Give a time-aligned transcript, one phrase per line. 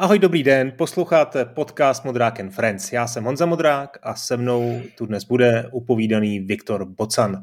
[0.00, 2.92] Ahoj, dobrý den, posloucháte podcast Modrák and Friends.
[2.92, 7.42] Já jsem Honza Modrák a se mnou tu dnes bude upovídaný Viktor Bocan.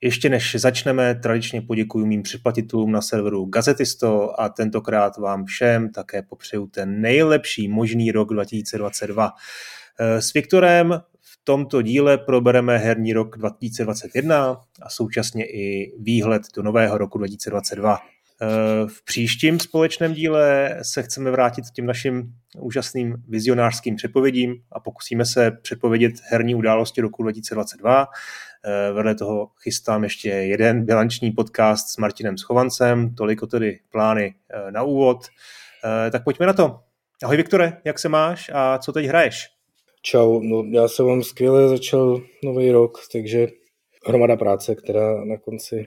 [0.00, 6.22] Ještě než začneme, tradičně poděkuji mým předplatitelům na serveru Gazetisto a tentokrát vám všem také
[6.22, 9.32] popřeju ten nejlepší možný rok 2022.
[9.98, 16.98] S Viktorem v tomto díle probereme herní rok 2021 a současně i výhled do nového
[16.98, 17.98] roku 2022.
[18.42, 24.80] Eh, v příštím společném díle se chceme vrátit k těm našim úžasným vizionářským předpovědím a
[24.80, 28.06] pokusíme se předpovědět herní události roku 2022.
[28.64, 34.72] Eh, vedle toho chystám ještě jeden bilanční podcast s Martinem Schovancem, toliko tedy plány eh,
[34.72, 35.26] na úvod.
[36.12, 36.80] Tak pojďme na to.
[37.24, 39.48] Ahoj Viktore, jak se máš a co teď hraješ?
[40.02, 43.48] Čau, no já jsem vám skvěle začal nový rok, takže
[44.06, 45.86] hromada práce, která na konci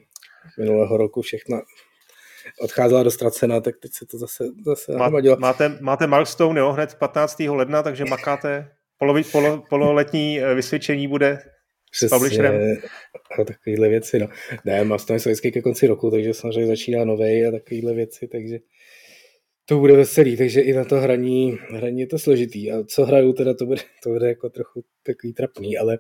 [0.60, 1.62] minulého roku všechna
[2.62, 6.96] odcházela do ztracena, tak teď se to zase, zase Má, máte, máte milestone, jo, hned
[6.96, 7.40] 15.
[7.40, 11.40] ledna, takže makáte polovi, polo, pololetní eh, vysvědčení bude
[11.92, 12.78] Přesně, s publisherem.
[13.40, 14.28] A takovýhle věci, no.
[14.66, 18.60] Ne, milestone jsou vždycky ke konci roku, takže samozřejmě začíná novej a takovýhle věci, takže
[19.66, 22.72] to bude veselý, takže i na to hraní, hraní je to složitý.
[22.72, 26.00] A co hraju, teda to bude, to bude jako trochu takový trapný, ale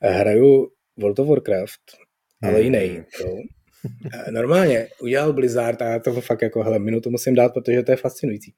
[0.00, 1.80] hraju World of Warcraft,
[2.42, 2.62] ale hmm.
[2.62, 3.04] jiný.
[3.18, 3.28] To.
[4.14, 7.90] Eh, normálně udělal Blizzard a já to fakt jako, hele, minutu musím dát, protože to
[7.90, 8.54] je fascinující.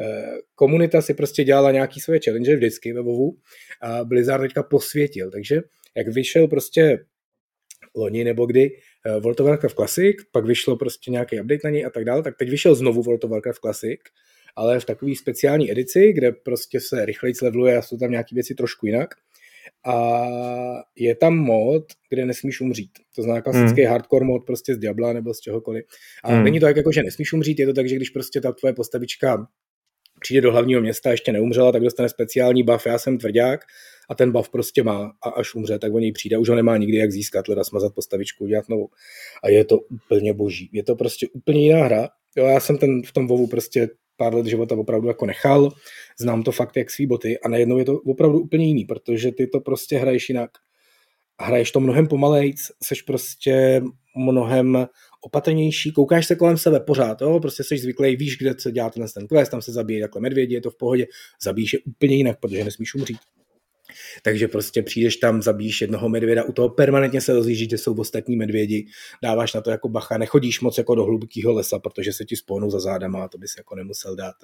[0.00, 3.36] Eh, komunita si prostě dělala nějaký svoje challenge vždycky ve WoWu
[3.80, 5.60] a Blizzard teďka posvětil, takže
[5.96, 7.04] jak vyšel prostě
[7.96, 8.70] loni nebo kdy
[9.06, 12.22] eh, World of Warcraft Classic, pak vyšlo prostě nějaký update na něj a tak dále,
[12.22, 14.00] tak teď vyšel znovu World of Warcraft Classic,
[14.56, 18.54] ale v takové speciální edici, kde prostě se rychleji leveluje a jsou tam nějaké věci
[18.54, 19.14] trošku jinak
[19.86, 20.24] a
[20.96, 22.90] je tam mod, kde nesmíš umřít.
[23.16, 23.90] To znamená klasický hmm.
[23.90, 25.84] hardcore mod prostě z Diabla nebo z čehokoliv.
[26.24, 26.44] A hmm.
[26.44, 28.74] není to tak jako, že nesmíš umřít, je to tak, že když prostě ta tvoje
[28.74, 29.46] postavička
[30.20, 33.60] přijde do hlavního města, ještě neumřela, tak dostane speciální buff, já jsem tvrdák
[34.10, 36.38] a ten buff prostě má a až umře, tak o něj přijde.
[36.38, 38.88] Už ho nemá nikdy jak získat, teda smazat postavičku, udělat novou.
[39.44, 40.70] A je to úplně boží.
[40.72, 42.08] Je to prostě úplně jiná hra.
[42.36, 45.72] Jo, já jsem ten v tom WoWu prostě pár let života opravdu jako nechal,
[46.20, 49.46] znám to fakt jak svý boty a najednou je to opravdu úplně jiný, protože ty
[49.46, 50.50] to prostě hraješ jinak.
[51.40, 53.82] Hraješ to mnohem pomalejc, seš prostě
[54.16, 54.86] mnohem
[55.24, 57.40] opatrnější, koukáš se kolem sebe pořád, jo?
[57.40, 60.60] prostě jsi zvyklý, víš, kde se dělá ten, quest, tam se zabíjí takhle medvědi, je
[60.60, 61.06] to v pohodě,
[61.42, 63.18] zabíjíš je úplně jinak, protože nesmíš umřít.
[64.22, 68.36] Takže prostě přijdeš tam, zabíjíš jednoho medvěda, u toho permanentně se dozvíš, že jsou ostatní
[68.36, 68.86] medvědi,
[69.22, 72.70] dáváš na to jako bacha, nechodíš moc jako do hlubokého lesa, protože se ti spónou
[72.70, 74.34] za zádama a to bys jako nemusel dát.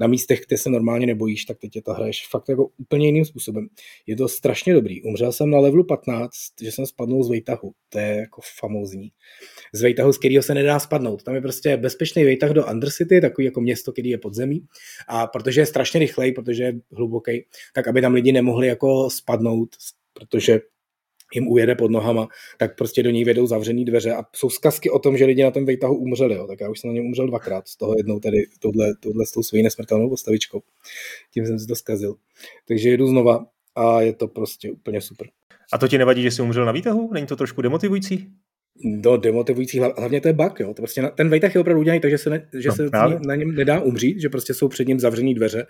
[0.00, 3.24] Na místech, kde se normálně nebojíš, tak teď je to hraješ fakt jako úplně jiným
[3.24, 3.68] způsobem.
[4.06, 5.02] Je to strašně dobrý.
[5.02, 6.32] Umřel jsem na levelu 15,
[6.62, 7.72] že jsem spadnul z Vejtahu.
[7.88, 9.12] To je jako famózní.
[9.72, 11.22] Z Vejtahu, z kterého se nedá spadnout.
[11.22, 14.66] Tam je prostě bezpečný Vejtah do Undercity, takový jako město, který je pod zemí.
[15.08, 17.44] A protože je strašně rychlej, protože je hluboký,
[17.74, 19.76] tak aby tam lidi nemohli jako spadnout,
[20.12, 20.60] protože
[21.34, 22.28] jim ujede pod nohama,
[22.58, 25.50] tak prostě do ní vedou zavřený dveře a jsou zkazky o tom, že lidi na
[25.50, 26.46] tom vejtahu umřeli, jo.
[26.46, 29.32] tak já už jsem na něm umřel dvakrát, z toho jednou tady tohle, tohle s
[29.32, 30.62] tou svojí nesmrtelnou postavičkou.
[31.34, 32.14] Tím jsem si to zkazil.
[32.68, 35.28] Takže jedu znova a je to prostě úplně super.
[35.72, 37.10] A to ti nevadí, že jsi umřel na výtahu?
[37.12, 38.28] Není to trošku demotivující?
[38.84, 40.74] No, demotivující, hlavně to je bug, jo.
[40.74, 42.90] To prostě na, ten vejtah je opravdu udělaný, takže se, ne, že no, se
[43.26, 45.66] na něm nedá umřít, že prostě jsou před ním zavřený dveře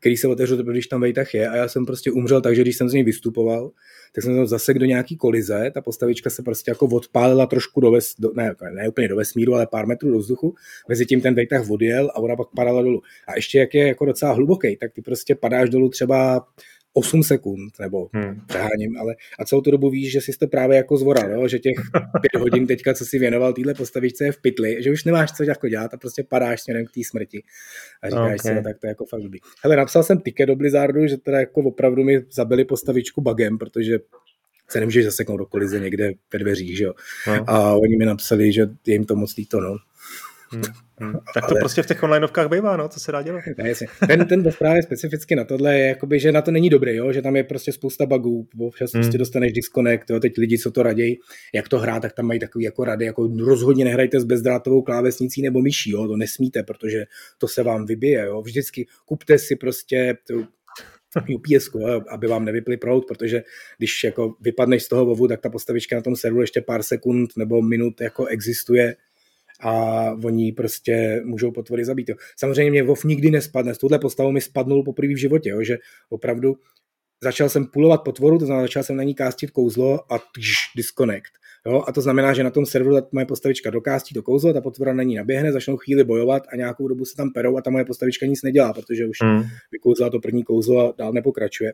[0.00, 2.76] který se otevřel teprve, když tam Vejtach je a já jsem prostě umřel, takže když
[2.76, 3.70] jsem z něj vystupoval,
[4.14, 8.14] tak jsem zase do nějaký kolize, ta postavička se prostě jako odpálila trošku do, ves,
[8.18, 10.54] do ne, ne úplně do vesmíru, ale pár metrů do vzduchu,
[10.88, 13.02] mezi tím ten Vejtach odjel a ona pak padala dolů.
[13.26, 16.46] A ještě jak je jako docela hluboký, tak ty prostě padáš dolů třeba
[16.98, 18.40] 8 sekund, nebo hmm.
[18.46, 21.48] přeháním, ale a celou tu dobu víš, že jsi to právě jako zvoral, jo?
[21.48, 21.76] že těch
[22.20, 25.42] pět hodin teďka, co si věnoval téhle postavičce je v pytli, že už nemáš co
[25.42, 27.42] jako dělat a prostě padáš směrem k té smrti.
[28.02, 28.38] A říkáš okay.
[28.38, 29.40] si, no, tak to je jako fakt blbý.
[29.64, 33.98] Hele, napsal jsem ticket do Blizzardu, že teda jako opravdu mi zabili postavičku bugem, protože
[34.68, 36.94] se nemůžeš zaseknout do kolize někde ve dveřích, že jo.
[37.26, 37.50] No.
[37.50, 39.76] A oni mi napsali, že je jim to moc líto, no.
[40.52, 40.62] Hmm.
[41.00, 41.12] Hmm.
[41.34, 41.60] Tak to ale...
[41.60, 43.42] prostě v těch onlineovkách bývá, no, co se dá dělat.
[43.58, 43.86] Ne, jasně.
[44.06, 47.12] Ten, ten buff právě specificky na tohle je, jakoby, že na to není dobrý, jo?
[47.12, 49.02] že tam je prostě spousta bugů, občas hmm.
[49.02, 50.20] prostě dostaneš disconnect, jo?
[50.20, 51.16] teď lidi, co to raději,
[51.54, 55.42] jak to hrát, tak tam mají takový jako rady, jako rozhodně nehrajte s bezdrátovou klávesnicí
[55.42, 56.06] nebo myší, jo?
[56.06, 57.04] to nesmíte, protože
[57.38, 58.42] to se vám vybije, jo?
[58.42, 60.46] vždycky kupte si prostě tu,
[61.34, 61.70] UPS,
[62.08, 63.42] aby vám nevypli prout, protože
[63.78, 67.30] když jako vypadneš z toho vovu, tak ta postavička na tom serveru ještě pár sekund
[67.36, 68.96] nebo minut jako existuje
[69.60, 72.08] a oni prostě můžou potvory zabít.
[72.08, 72.14] Jo.
[72.36, 73.74] Samozřejmě mě WoW nikdy nespadne.
[73.74, 75.78] S touhle postavou mi spadnul poprvé v životě, jo, že
[76.10, 76.56] opravdu
[77.22, 81.32] začal jsem pulovat potvoru, to znamená, začal jsem na ní kástit kouzlo a tš, disconnect.
[81.66, 84.60] Jo, a to znamená, že na tom serveru ta moje postavička dokástí to kouzlo, ta
[84.60, 87.70] potvora na ní naběhne, začnou chvíli bojovat a nějakou dobu se tam perou a ta
[87.70, 89.42] moje postavička nic nedělá, protože už mm.
[89.72, 91.72] vykouzla to první kouzlo a dál nepokračuje.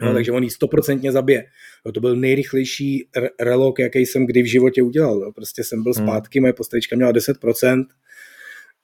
[0.00, 0.08] Mm.
[0.08, 1.44] No, takže on jí stoprocentně zabije.
[1.86, 3.08] Jo, to byl nejrychlejší
[3.40, 5.22] relok, jaký jsem kdy v životě udělal.
[5.22, 5.32] Jo.
[5.32, 6.04] Prostě jsem byl mm.
[6.04, 7.84] zpátky, moje postavička měla 10%,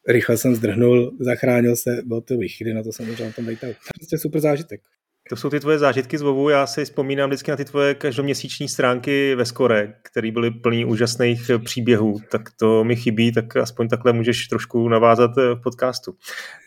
[0.09, 3.71] rychle jsem zdrhnul, zachránil se, byl to výchydy, na to jsem možná tam dejtal.
[3.99, 4.81] Prostě super zážitek.
[5.29, 6.49] To jsou ty tvoje zážitky z WoWu.
[6.49, 11.51] Já si vzpomínám vždycky na ty tvoje každoměsíční stránky ve Skore, které byly plný úžasných
[11.65, 12.21] příběhů.
[12.31, 16.15] Tak to mi chybí, tak aspoň takhle můžeš trošku navázat eh, v podcastu.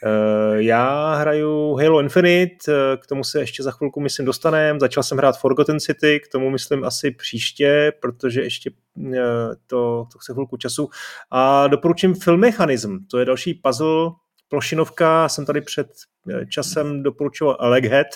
[0.03, 4.79] Eh, já hraju Halo Infinite, eh, k tomu se ještě za chvilku myslím dostaneme.
[4.79, 8.71] Začal jsem hrát Forgotten City, k tomu myslím asi příště, protože ještě
[9.67, 10.89] to, to chce chvilku času.
[11.31, 14.11] A doporučím Film Mechanism, to je další puzzle,
[14.51, 15.87] plošinovka, jsem tady před
[16.29, 18.07] eh, časem doporučoval Eleghead,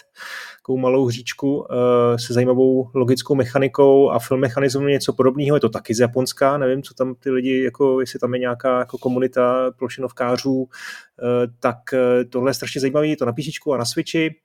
[0.57, 5.69] takovou malou hříčku eh, se zajímavou logickou mechanikou a film mechanismu něco podobného, je to
[5.69, 9.71] taky z Japonska, nevím, co tam ty lidi, jako, jestli tam je nějaká jako komunita
[9.71, 11.77] plošinovkářů, eh, tak
[12.29, 14.35] tohle je strašně zajímavé, je to na PC a na Switchi,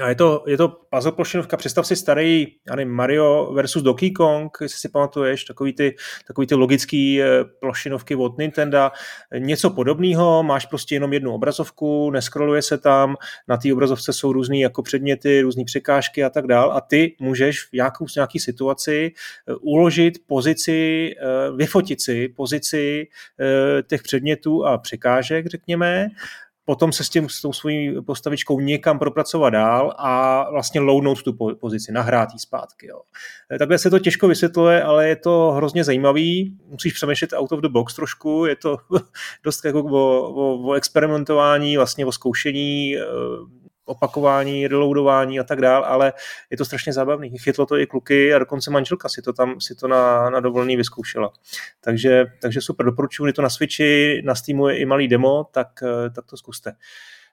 [0.00, 4.58] a je to, je to puzzle plošinovka, představ si starý, nevím, Mario versus Donkey Kong,
[4.60, 5.96] jestli si pamatuješ, takový ty,
[6.26, 8.90] takový ty logický eh, plošinovky od Nintendo,
[9.38, 13.16] něco podobného, máš prostě jenom jednu obrazovku, neskroluje se tam,
[13.48, 16.72] na té obrazovce jsou různé jako předměty, různé překážky a tak dál.
[16.72, 19.12] A ty můžeš v nějakou, v nějaký situaci
[19.48, 23.08] eh, uložit pozici, eh, vyfotit si pozici
[23.86, 26.08] těch předmětů a překážek, řekněme,
[26.64, 31.32] potom se s, tím, s tou svojí postavičkou někam propracovat dál a vlastně loadnout tu
[31.60, 32.86] pozici, nahrát jí zpátky.
[32.86, 33.00] Jo.
[33.54, 36.56] Eh, takhle se to těžko vysvětluje, ale je to hrozně zajímavý.
[36.66, 38.76] Musíš přemýšlet out of the box trošku, je to
[39.44, 43.02] dost jako o, o, o experimentování, vlastně o zkoušení eh,
[43.92, 46.12] opakování, reloadování a tak dál, ale
[46.50, 47.38] je to strašně zábavný.
[47.38, 50.76] Chytlo to i kluky a dokonce manželka si to tam si to na, na dovolený
[50.76, 51.32] vyzkoušela.
[51.80, 55.68] Takže, takže super, doporučuji, je to na Switchi, na Steamu je i malý demo, tak,
[55.82, 56.72] eh, tak to zkuste.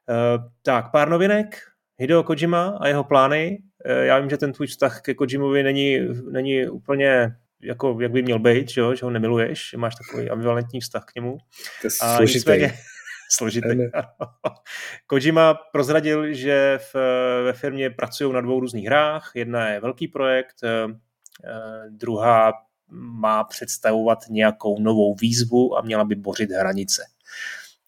[0.09, 1.57] Uh, tak, pár novinek.
[1.97, 3.57] Hideo Kojima a jeho plány.
[3.85, 5.99] Uh, já vím, že ten tvůj vztah ke Kojimovi není,
[6.31, 10.29] není úplně jako, jak by měl být, že, ho, že ho nemiluješ, že máš takový
[10.29, 11.37] ambivalentní vztah k němu.
[11.81, 12.73] To je a nicméně,
[13.31, 13.67] složitý.
[15.07, 16.95] Kojima prozradil, že v,
[17.43, 19.31] ve firmě pracují na dvou různých hrách.
[19.35, 20.85] Jedna je velký projekt, eh,
[21.45, 22.53] eh, druhá
[22.91, 27.03] má představovat nějakou novou výzvu a měla by bořit hranice.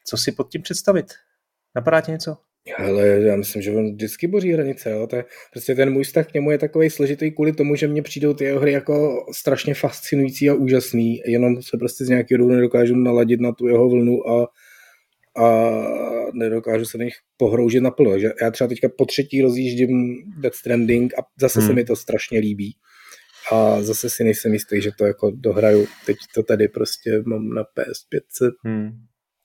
[0.06, 1.14] Co si pod tím představit?
[1.76, 2.38] Napadá tě něco?
[2.78, 4.92] Ale já myslím, že on vždycky boří hranice.
[4.92, 5.08] Jo?
[5.08, 8.02] To je, prostě ten můj vztah k němu je takový složitý kvůli tomu, že mně
[8.02, 11.22] přijdou ty jeho hry jako strašně fascinující a úžasný.
[11.26, 14.48] Jenom se prostě z nějakého důvodu nedokážu naladit na tu jeho vlnu a
[15.38, 15.72] a
[16.34, 18.12] nedokážu se na nich pohroužit naplno.
[18.12, 21.68] Takže já třeba teďka po třetí rozjíždím Death Stranding a zase hmm.
[21.68, 22.76] se mi to strašně líbí.
[23.52, 25.88] A zase si nejsem jistý, že to jako dohraju.
[26.06, 28.52] Teď to tady prostě mám na PS5.
[28.64, 28.92] Hmm.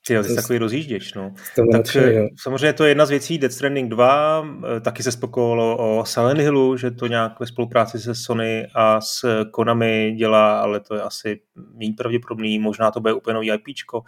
[0.06, 1.34] Ty, ty jsi takový rozjížděč, no.
[1.56, 4.44] Tak nadšený, eh, samozřejmě to je jedna z věcí, Death Stranding 2,
[4.76, 9.00] eh, taky se spokojilo o Silent Hillu, že to nějak ve spolupráci se Sony a
[9.00, 11.40] s Konami dělá, ale to je asi
[11.78, 14.02] méně pravděpodobný, možná to bude úplně nový IPčko.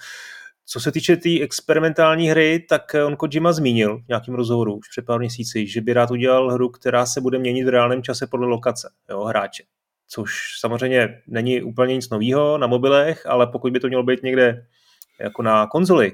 [0.71, 4.89] Co se týče té tý experimentální hry, tak on Kojima zmínil v nějakém rozhovoru už
[4.89, 8.27] před pár měsíci, že by rád udělal hru, která se bude měnit v reálném čase
[8.27, 9.63] podle lokace jo, hráče.
[10.09, 14.67] Což samozřejmě není úplně nic nového na mobilech, ale pokud by to mělo být někde
[15.21, 16.13] jako na konzoli,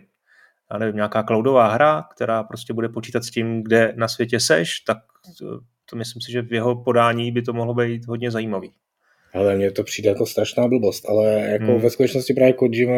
[0.72, 4.80] já nevím, nějaká cloudová hra, která prostě bude počítat s tím, kde na světě seš,
[4.80, 4.98] tak
[5.38, 8.72] to, to myslím si, že v jeho podání by to mohlo být hodně zajímavý.
[9.34, 11.80] Ale mně to přijde jako strašná blbost, ale jako hmm.
[11.80, 12.94] ve skutečnosti právě Kojima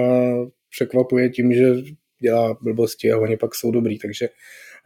[0.71, 1.75] překvapuje tím, že
[2.23, 4.29] dělá blbosti a oni pak jsou dobrý, takže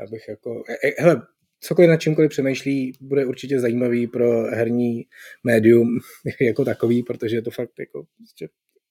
[0.00, 1.22] abych jako, e, e, hele,
[1.60, 5.04] cokoliv na čímkoliv přemýšlí, bude určitě zajímavý pro herní
[5.44, 5.88] médium
[6.40, 8.48] jako takový, protože je to fakt jako prostě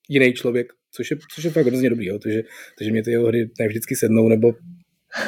[0.10, 2.44] jiný člověk, což je, což je fakt hrozně dobrý, jo, takže,
[2.78, 4.54] takže mě ty jeho hry ne vždycky sednou, nebo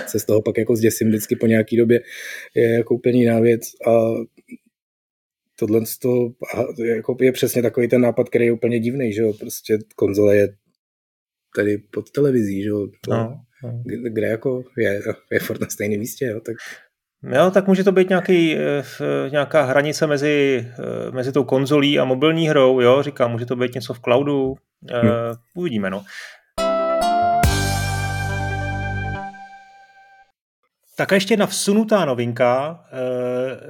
[0.07, 2.01] se z toho pak jako zděsím vždycky po nějaký době,
[2.55, 3.91] je jako úplně jiná věc a
[5.55, 6.31] tohle to,
[6.83, 10.55] jako je přesně takový ten nápad, který je úplně divný, že jo, prostě konzole je
[11.55, 13.83] tady pod televizí, že jo, no, no.
[13.85, 16.55] Kde, jako je, je furt na stejném místě, jo, tak
[17.23, 18.83] Jo, tak může to být nějaký, eh,
[19.29, 23.75] nějaká hranice mezi, eh, mezi tou konzolí a mobilní hrou, jo, říkám, může to být
[23.75, 24.55] něco v cloudu,
[24.91, 25.11] hmm.
[25.55, 26.03] uvidíme, no.
[30.95, 32.83] Tak a ještě jedna vsunutá novinka.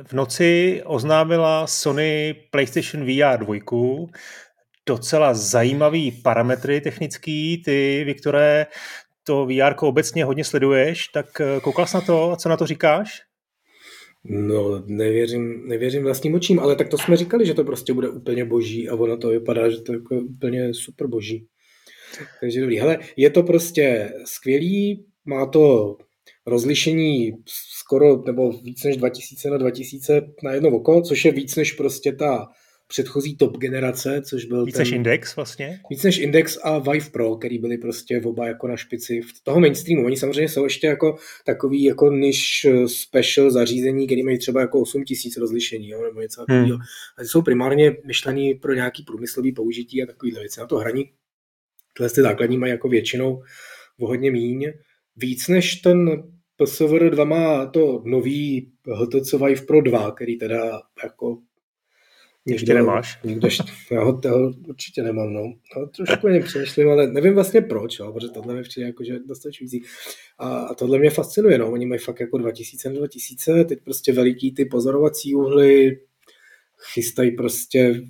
[0.03, 3.55] V noci oznámila Sony PlayStation VR 2
[4.85, 7.61] docela zajímavý parametry technický.
[7.65, 8.65] Ty, Viktore,
[9.23, 12.67] to VR obecně hodně sleduješ, tak eh, koukal jsi na to a co na to
[12.67, 13.21] říkáš?
[14.23, 18.45] No, nevěřím, nevěřím vlastním očím, ale tak to jsme říkali, že to prostě bude úplně
[18.45, 21.47] boží a ono to vypadá, že to je jako úplně super boží.
[22.41, 22.79] Takže dobrý.
[22.79, 25.97] Hele, je to prostě skvělý, má to
[26.45, 31.71] rozlišení skoro nebo víc než 2000 na 2000 na jedno oko, což je víc než
[31.71, 32.47] prostě ta
[32.91, 35.79] předchozí top generace, což byl Víc ten, než Index vlastně?
[35.89, 39.59] Víc než Index a Vive Pro, který byli prostě oba jako na špici v toho
[39.59, 40.05] mainstreamu.
[40.05, 44.81] Oni samozřejmě jsou ještě jako takový jako niž eh, special zařízení, který mají třeba jako
[44.81, 46.77] 8000 rozlišení, jo, nebo něco takového.
[46.77, 46.85] Hmm.
[47.17, 50.59] A jsou primárně myšlený pro nějaký průmyslový použití a takovýhle věci.
[50.59, 51.09] Na to hraní
[51.97, 53.43] tyhle ty základní mají jako většinou
[53.99, 54.71] o hodně míň.
[55.15, 56.23] Víc než ten
[56.63, 61.37] PSVR 2 má to nový HTC Vive Pro 2, který teda jako
[62.45, 63.19] ještě nemáš?
[63.23, 63.47] Někdo,
[63.91, 65.53] já ho, toho určitě nemám, no.
[65.77, 69.19] no trošku mě přemýšlím, ale nevím vlastně proč, jo, protože tohle mi přijde jako, že
[69.19, 69.83] dostačující.
[70.37, 71.71] A, a tohle mě fascinuje, no.
[71.71, 75.99] Oni mají fakt jako 2000 na 2000, teď prostě veliký ty pozorovací uhly,
[76.93, 78.01] chystají prostě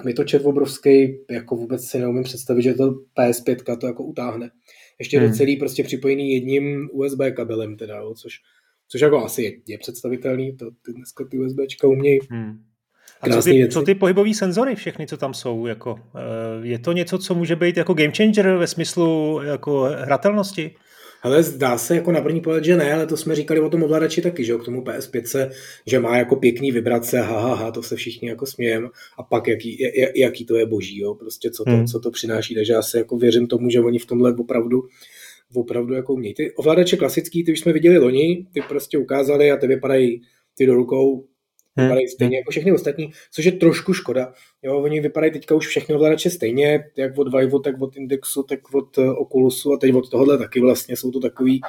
[0.00, 4.50] kmitočet obrovský, jako vůbec si neumím představit, že to PS5 to jako utáhne.
[4.98, 5.28] Ještě hmm.
[5.28, 8.34] do celý prostě připojený jedním USB kabelem teda, jo, což,
[8.88, 12.18] což jako asi je, je představitelný, to ty dneska ty USBčka umějí.
[12.30, 12.69] Hmm
[13.20, 15.66] a co ty, co ty pohybové senzory, všechny, co tam jsou?
[15.66, 20.70] Jako, eh, je to něco, co může být jako game changer ve smyslu jako hratelnosti?
[21.22, 23.82] Ale zdá se jako na první pohled, že ne, ale to jsme říkali o tom
[23.82, 25.50] ovladači taky, že k tomu PS5,
[25.86, 29.48] že má jako pěkný vibrace, ha, ha, ha, to se všichni jako smějem a pak
[29.48, 29.78] jaký,
[30.16, 31.86] jaký to je boží, jo, prostě co to, hmm.
[31.86, 34.82] co to přináší, takže já se jako věřím tomu, že oni v tomhle opravdu
[35.54, 36.34] opravdu jako umějí.
[36.34, 40.22] Ty ovladače klasický, ty už jsme viděli loni, ty prostě ukázali a ty vypadají
[40.56, 41.26] ty do rukou.
[41.82, 44.32] Vypadají stejně jako všechny ostatní, což je trošku škoda.
[44.62, 48.74] Jo, oni vypadají teďka už všechny ovladače stejně, jak od Vive, tak od Indexu, tak
[48.74, 51.60] od eh, Oculusu a teď od tohohle taky vlastně jsou to takový,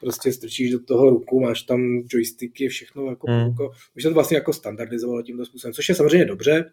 [0.00, 3.54] prostě strčíš do toho ruku, máš tam joysticky, všechno jako hmm.
[3.96, 6.70] Už se to vlastně jako standardizovalo tímto způsobem, což je samozřejmě dobře.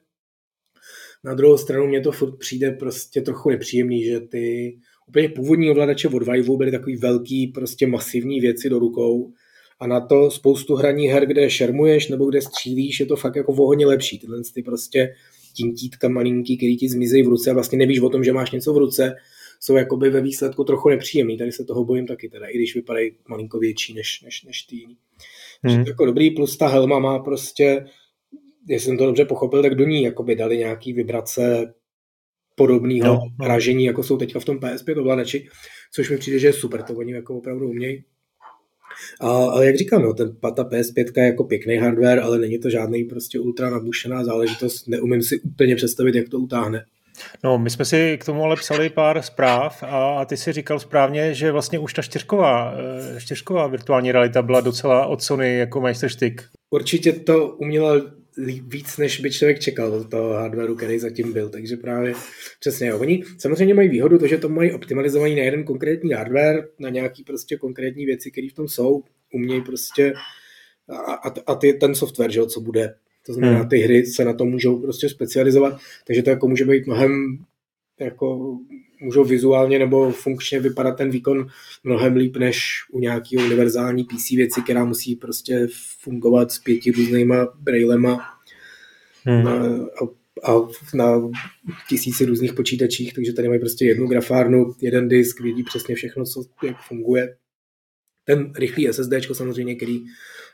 [1.24, 4.77] Na druhou stranu mě to furt přijde prostě trochu nepříjemný, že ty
[5.08, 9.34] úplně původní ovladače od Vive byly takový velký, prostě masivní věci do rukou,
[9.79, 13.53] a na to spoustu hraní her, kde šermuješ nebo kde střílíš, je to fakt jako
[13.53, 14.20] vohodně lepší.
[14.20, 15.15] Tyhle ty prostě
[15.55, 18.74] tintítka malinký, který ti zmizejí v ruce a vlastně nevíš o tom, že máš něco
[18.74, 19.15] v ruce,
[19.60, 21.38] jsou jakoby ve výsledku trochu nepříjemný.
[21.38, 24.75] Tady se toho bojím taky teda, i když vypadají malinko větší než, než, než ty
[24.75, 24.98] jiný.
[25.63, 25.84] Hmm.
[25.88, 27.86] jako dobrý, plus ta helma má prostě,
[28.67, 31.74] jestli jsem to dobře pochopil, tak do ní jakoby dali nějaký vibrace
[32.55, 33.48] podobného no, no.
[33.48, 35.48] ražení, jako jsou teďka v tom PS5 ovladači,
[35.94, 38.03] což mi přijde, že je super, to oni jako opravdu umějí.
[39.22, 42.70] A, ale jak říkám, no, ten, ta PS5 je jako pěkný hardware, ale není to
[42.70, 44.88] žádný prostě ultra nabušená záležitost.
[44.88, 46.86] Neumím si úplně představit, jak to utáhne.
[47.44, 50.80] No, my jsme si k tomu ale psali pár zpráv a, a ty si říkal
[50.80, 52.75] správně, že vlastně už ta čtyřková,
[53.16, 56.44] eh, čtyřková virtuální realita byla docela od Sony jako majstrštyk.
[56.70, 57.96] Určitě to uměla
[58.68, 61.50] víc, než by člověk čekal od toho hardwareu, který zatím byl.
[61.50, 62.13] Takže právě
[62.60, 63.00] přesně, jo.
[63.00, 67.24] Oni samozřejmě mají výhodu to, že to mají optimalizovaný na jeden konkrétní hardware, na nějaký
[67.24, 69.04] prostě konkrétní věci, které v tom jsou.
[69.34, 70.13] Umějí prostě
[70.89, 72.96] a, a, ty, ten software, že jo, co bude.
[73.25, 73.70] To znamená, hmm.
[73.70, 77.38] ty hry se na to můžou prostě specializovat, takže to jako může být mnohem
[78.00, 78.58] jako
[79.00, 81.48] můžou vizuálně nebo funkčně vypadat ten výkon
[81.84, 85.68] mnohem líp než u nějakého univerzální PC věci, která musí prostě
[86.00, 88.25] fungovat s pěti různýma brailema
[89.24, 89.44] hmm.
[89.44, 91.32] na, a, a na
[91.90, 96.44] tisíci různých počítačích, takže tady mají prostě jednu grafárnu, jeden disk, vědí přesně všechno, co,
[96.64, 97.36] jak funguje.
[98.25, 100.06] Ten rychlý SSD samozřejmě, který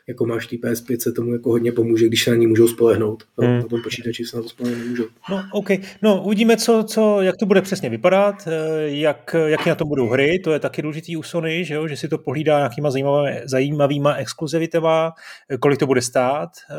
[0.08, 3.24] jako máš ty PS5, se tomu jako hodně pomůže, když se na ní můžou spolehnout.
[3.38, 3.58] No, hmm.
[3.58, 5.04] Na tom počítači se na to spolehnout nemůžou.
[5.30, 5.70] No, OK.
[6.02, 8.52] No, uvidíme, co, co, jak to bude přesně vypadat, eh,
[8.88, 11.88] jak, jaký na to budou hry, to je taky důležitý u Sony, že, jo?
[11.88, 15.12] že si to pohlídá nějakýma zajímavými, zajímavýma exkluzivitama,
[15.50, 16.74] eh, kolik to bude stát, eh,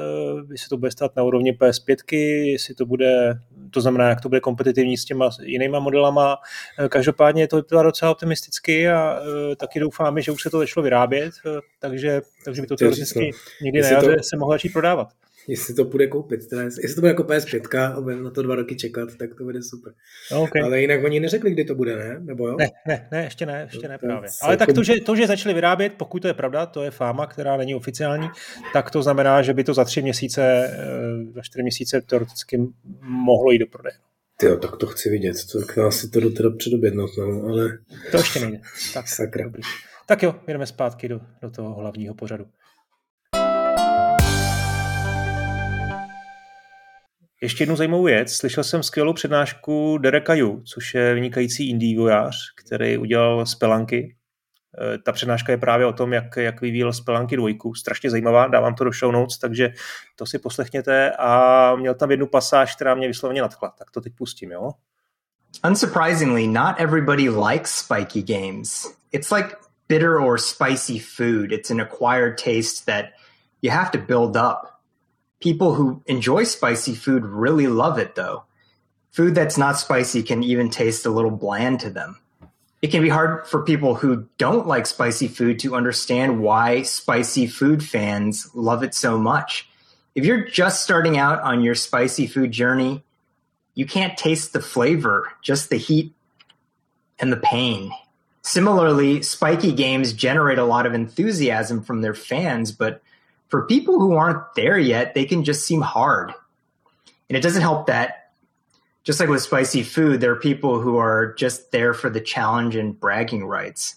[0.51, 2.17] jestli to bude stát na úrovni PS5,
[2.51, 3.39] jestli to bude,
[3.71, 6.37] to znamená, jak to bude kompetitivní s těma jinýma modelama.
[6.89, 9.19] Každopádně to vypadá docela optimisticky a
[9.57, 11.33] taky doufáme, že už se to začalo vyrábět,
[11.79, 15.07] takže, takže by to teoreticky vždycky někdy na jaře to, se mohla začít prodávat.
[15.47, 18.55] Jestli to bude koupit, teda, jestli to bude jako PS5 a bude na to dva
[18.55, 19.93] roky čekat, tak to bude super.
[20.31, 20.61] No, okay.
[20.61, 22.19] Ale jinak oni neřekli, kdy to bude, ne?
[22.19, 22.55] Nebo jo?
[22.59, 24.29] Ne, ne, ne ještě ne, ještě ne právě.
[24.41, 27.27] Ale tak to že, to, že začali vyrábět, pokud to je pravda, to je fáma,
[27.27, 28.29] která není oficiální,
[28.73, 32.61] tak to znamená, že by to za tři měsíce, eh, za čtyři měsíce teoreticky
[33.01, 33.93] mohlo jít do prodeje.
[34.43, 35.35] Jo, tak to chci vidět,
[35.75, 37.77] to asi to do teda předobědnout, no, ale...
[38.11, 38.59] To ještě nejde.
[38.93, 39.43] Tak, Sakra.
[39.43, 39.61] Dobrý.
[40.05, 42.45] Tak jo, jdeme zpátky do, do toho hlavního pořadu.
[47.43, 48.33] Ještě jednu zajímavou věc.
[48.33, 54.15] Slyšel jsem skvělou přednášku Dereka Yu, což je vynikající indie vojář, který udělal Spelanky.
[55.05, 57.73] ta přednáška je právě o tom, jak, jak vyvíjel Spelanky dvojku.
[57.73, 59.69] Strašně zajímavá, dávám to do show notes, takže
[60.15, 61.11] to si poslechněte.
[61.11, 63.73] A měl tam jednu pasáž, která mě vysloveně nadchla.
[63.79, 64.71] Tak to teď pustím, jo?
[65.69, 68.95] Unsurprisingly, not everybody likes spiky games.
[69.11, 69.55] It's like
[69.87, 71.51] bitter or spicy food.
[71.51, 73.05] It's an acquired taste that
[73.61, 74.72] you have to build up.
[75.43, 78.45] People who enjoy spicy food really love it though.
[79.11, 82.17] Food that's not spicy can even taste a little bland to them.
[82.81, 87.45] It can be hard for people who don't like spicy food to understand why spicy
[87.47, 89.67] food fans love it so much.
[90.15, 93.03] If you're just starting out on your spicy food journey,
[93.75, 96.13] you can't taste the flavor, just the heat
[97.19, 97.91] and the pain.
[98.43, 103.01] Similarly, spiky games generate a lot of enthusiasm from their fans, but
[103.53, 106.33] for people who aren't there yet, they can just seem hard.
[107.29, 108.33] And it doesn't help that
[109.03, 112.75] just like with spicy food, there are people who are just there for the challenge
[112.75, 113.95] and bragging rights.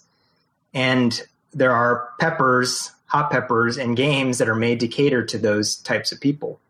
[0.74, 1.18] And
[1.54, 6.12] there are peppers, hot peppers, and games that are made to cater to those types
[6.12, 6.60] of people.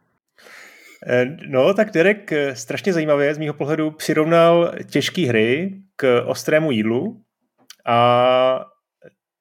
[1.07, 6.71] Eh, no, tak Derek eh, strašně zajímavě z mýho pohledu přirovnal těžké hry k ostrému
[6.71, 7.21] jídlu
[7.87, 8.75] a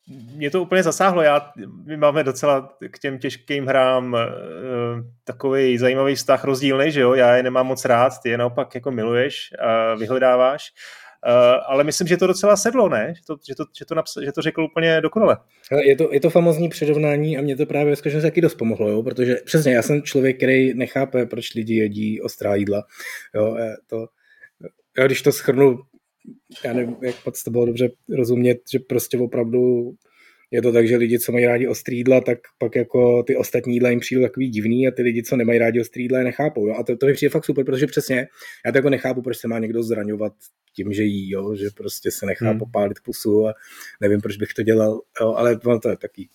[0.08, 1.22] mě to úplně zasáhlo.
[1.22, 1.52] Já,
[1.86, 4.20] my máme docela k těm těžkým hrám uh,
[5.24, 7.14] takový zajímavý vztah rozdílný, že jo?
[7.14, 10.72] Já je nemám moc rád, ty je naopak jako miluješ a vyhledáváš.
[11.28, 13.14] Uh, ale myslím, že to docela sedlo, ne?
[13.18, 15.38] Že to, že to, že to, naps- že to řekl úplně dokonale.
[15.84, 18.90] Je to, je to famozní přirovnání a mě to právě ve skutečnosti taky dost pomohlo,
[18.90, 19.04] jo?
[19.04, 22.84] protože přesně já jsem člověk, který nechápe, proč lidi jedí ostrá jídla.
[23.36, 23.58] Jo?
[23.88, 24.06] To,
[24.98, 25.80] já když to schrnu
[26.66, 29.92] já nevím, jak moc to bylo dobře rozumět, že prostě opravdu
[30.52, 33.74] je to tak, že lidi, co mají rádi ostrý jídla, tak pak jako ty ostatní
[33.74, 36.68] jídla jim přijdou takový divný a ty lidi, co nemají rádi ostrý jídla, je nechápou.
[36.68, 36.76] Jo?
[36.80, 38.28] A to, to mi přijde fakt super, protože přesně
[38.66, 40.34] já to jako nechápu, proč se má někdo zraňovat
[40.76, 41.56] tím, že jí, jo?
[41.56, 42.60] že prostě se nechá hmm.
[42.60, 43.54] popálit pusu a
[44.02, 45.34] nevím, proč bych to dělal, jo?
[45.34, 46.30] ale to je taky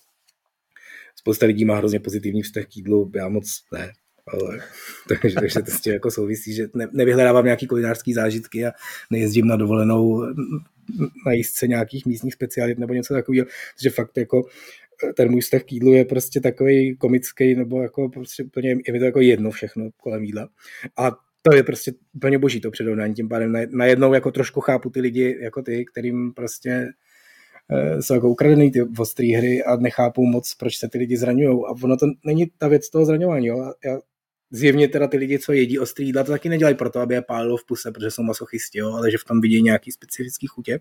[1.16, 3.92] spousta lidí má hrozně pozitivní vztah k jídlu, já moc ne
[4.32, 4.60] ale,
[5.08, 8.72] takže, takže to s tím jako souvisí, že ne, nevyhledávám nějaký kulinářský zážitky a
[9.10, 10.24] nejezdím na dovolenou
[11.26, 13.46] na jízdce nějakých místních specialit nebo něco takového,
[13.82, 14.42] že fakt jako
[15.16, 18.98] ten můj vztah k jídlu je prostě takový komický, nebo jako prostě úplně, je mi
[18.98, 20.48] to jako jedno všechno kolem jídla.
[20.96, 21.10] A
[21.42, 25.38] to je prostě úplně boží to předovnání, tím pádem najednou jako trošku chápu ty lidi
[25.40, 26.88] jako ty, kterým prostě
[27.70, 31.58] eh, jsou jako ukradený ty ostré hry a nechápou moc, proč se ty lidi zraňují.
[31.66, 33.46] A ono to není ta věc toho zraňování.
[33.46, 33.72] Jo?
[33.84, 33.98] Já
[34.50, 37.56] zjevně teda ty lidi, co jedí ostrý jídla, to taky nedělají proto, aby je pálilo
[37.56, 40.80] v puse, protože jsou masochisti, jo, ale že v tom vidí nějaký specifický chutě.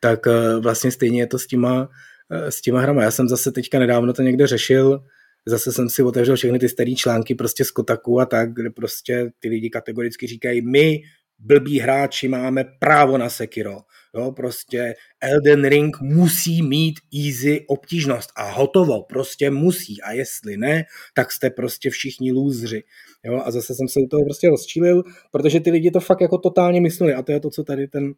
[0.00, 1.88] Tak eh, vlastně stejně je to s těma,
[2.30, 3.02] eh, s těma hrama.
[3.02, 5.04] Já jsem zase teďka nedávno to někde řešil,
[5.46, 9.30] zase jsem si otevřel všechny ty staré články prostě z Kotaku a tak, kde prostě
[9.38, 11.02] ty lidi kategoricky říkají, my
[11.38, 13.78] blbí hráči máme právo na Sekiro.
[14.16, 20.02] Jo, prostě Elden Ring musí mít easy obtížnost a hotovo, prostě musí.
[20.02, 22.82] A jestli ne, tak jste prostě všichni lůzři.
[23.24, 26.38] Jo, a zase jsem se u toho prostě rozčílil, protože ty lidi to fakt jako
[26.38, 28.14] totálně mysleli a to je to, co tady ten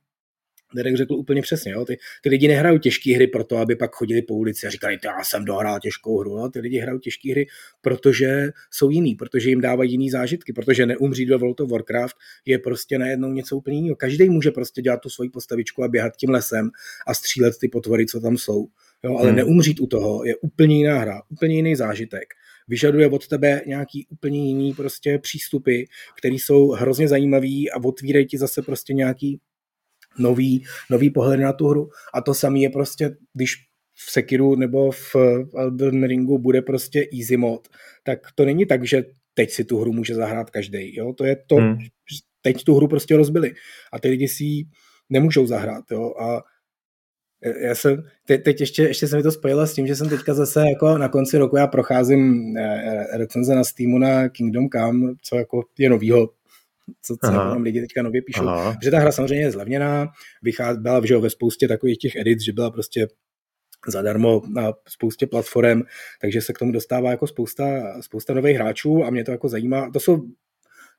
[0.74, 1.72] Derek řekl úplně přesně.
[1.72, 1.84] Jo?
[1.84, 5.24] Ty, ty lidi nehrají těžké hry proto, aby pak chodili po ulici a říkali, já
[5.24, 6.30] jsem dohrál těžkou hru.
[6.30, 6.48] Jo?
[6.48, 7.46] Ty lidi hrají těžké hry,
[7.80, 12.58] protože jsou jiný, protože jim dávají jiný zážitky, protože neumřít ve World of Warcraft je
[12.58, 13.96] prostě najednou něco úplně jiného.
[13.96, 16.70] Každý může prostě dělat tu svoji postavičku a běhat tím lesem
[17.06, 18.66] a střílet ty potvory, co tam jsou.
[19.04, 19.16] Jo?
[19.16, 19.36] Ale hmm.
[19.36, 22.34] neumřít u toho je úplně jiná hra, úplně jiný zážitek
[22.68, 25.82] vyžaduje od tebe nějaký úplně jiný prostě přístupy,
[26.18, 29.40] které jsou hrozně zajímavý a otvírají ti zase prostě nějaký
[30.18, 31.88] nový, nový pohled na tu hru.
[32.14, 33.54] A to samé je prostě, když
[33.94, 35.16] v Sekiru nebo v
[35.56, 37.68] Elden Ringu bude prostě easy mod,
[38.02, 40.96] tak to není tak, že teď si tu hru může zahrát každý.
[40.96, 41.12] Jo?
[41.12, 41.78] To je to, hmm.
[42.42, 43.54] teď tu hru prostě rozbili
[43.92, 44.64] a ty lidi si ji
[45.10, 45.84] nemůžou zahrát.
[45.90, 46.14] Jo?
[46.20, 46.42] A
[47.60, 50.34] já jsem, teď, teď ještě, ještě jsem mi to spojila s tím, že jsem teďka
[50.34, 55.36] zase jako na konci roku já procházím eh, recenze na Steamu na Kingdom Come, co
[55.36, 56.28] jako je novýho
[57.02, 58.48] co, co tam lidi teďka nově píšou.
[58.48, 58.76] Aha.
[58.82, 60.08] Že ta hra samozřejmě je zlevněná,
[60.42, 63.08] vychází, byla že ve spoustě takových těch edit, že byla prostě
[63.88, 65.82] zadarmo na spoustě platform,
[66.20, 69.90] takže se k tomu dostává jako spousta, spousta nových hráčů a mě to jako zajímá.
[69.90, 70.22] To jsou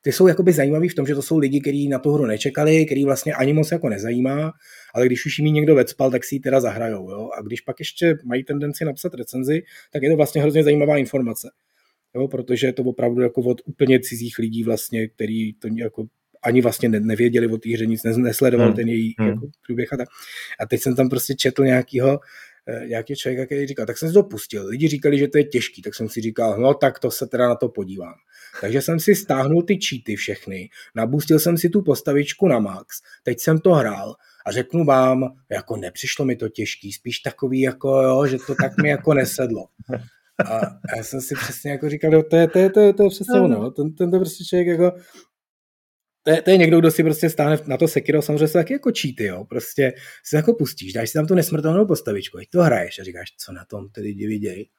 [0.01, 2.85] ty jsou jakoby zajímavý v tom, že to jsou lidi, kteří na tu hru nečekali,
[2.85, 4.51] který vlastně ani moc jako nezajímá,
[4.95, 7.11] ale když už jim někdo vecpal, tak si ji teda zahrajou.
[7.11, 7.29] Jo?
[7.37, 9.61] A když pak ještě mají tendenci napsat recenzi,
[9.93, 11.49] tak je to vlastně hrozně zajímavá informace
[12.15, 16.05] jo, protože je to opravdu jako od úplně cizích lidí vlastně, který to jako
[16.43, 18.75] ani vlastně nevěděli o té hře, nic nesledovali hmm.
[18.75, 19.29] ten její hmm.
[19.29, 20.07] jako průběh a tak.
[20.59, 22.19] A teď jsem tam prostě četl nějakýho
[22.67, 24.67] eh, nějaký člověk, který říkal, tak jsem si to pustil.
[24.67, 27.47] Lidi říkali, že to je těžký, tak jsem si říkal, no tak to se teda
[27.47, 28.13] na to podívám.
[28.61, 33.39] Takže jsem si stáhnul ty cheaty všechny, nabustil jsem si tu postavičku na max, teď
[33.39, 38.27] jsem to hrál a řeknu vám, jako nepřišlo mi to těžký, spíš takový jako jo,
[38.27, 39.65] že to tak mi jako nesedlo.
[40.51, 40.61] A
[40.97, 43.03] já jsem si přesně jako říkal, to je, to je, to je, to je, to
[43.03, 44.91] je přesně ono, ten, ten to prostě člověk jako
[46.25, 48.73] to je, to je někdo, kdo si prostě stáhne na to Sekiro, samozřejmě se taky
[48.73, 49.45] jako cheaty, jo.
[49.49, 49.93] Prostě
[50.23, 53.65] si jako pustíš, dáš si tam tu nesmrtelnou postavičku, to hraješ a říkáš, co na
[53.65, 54.69] tom ty lidi vidějí.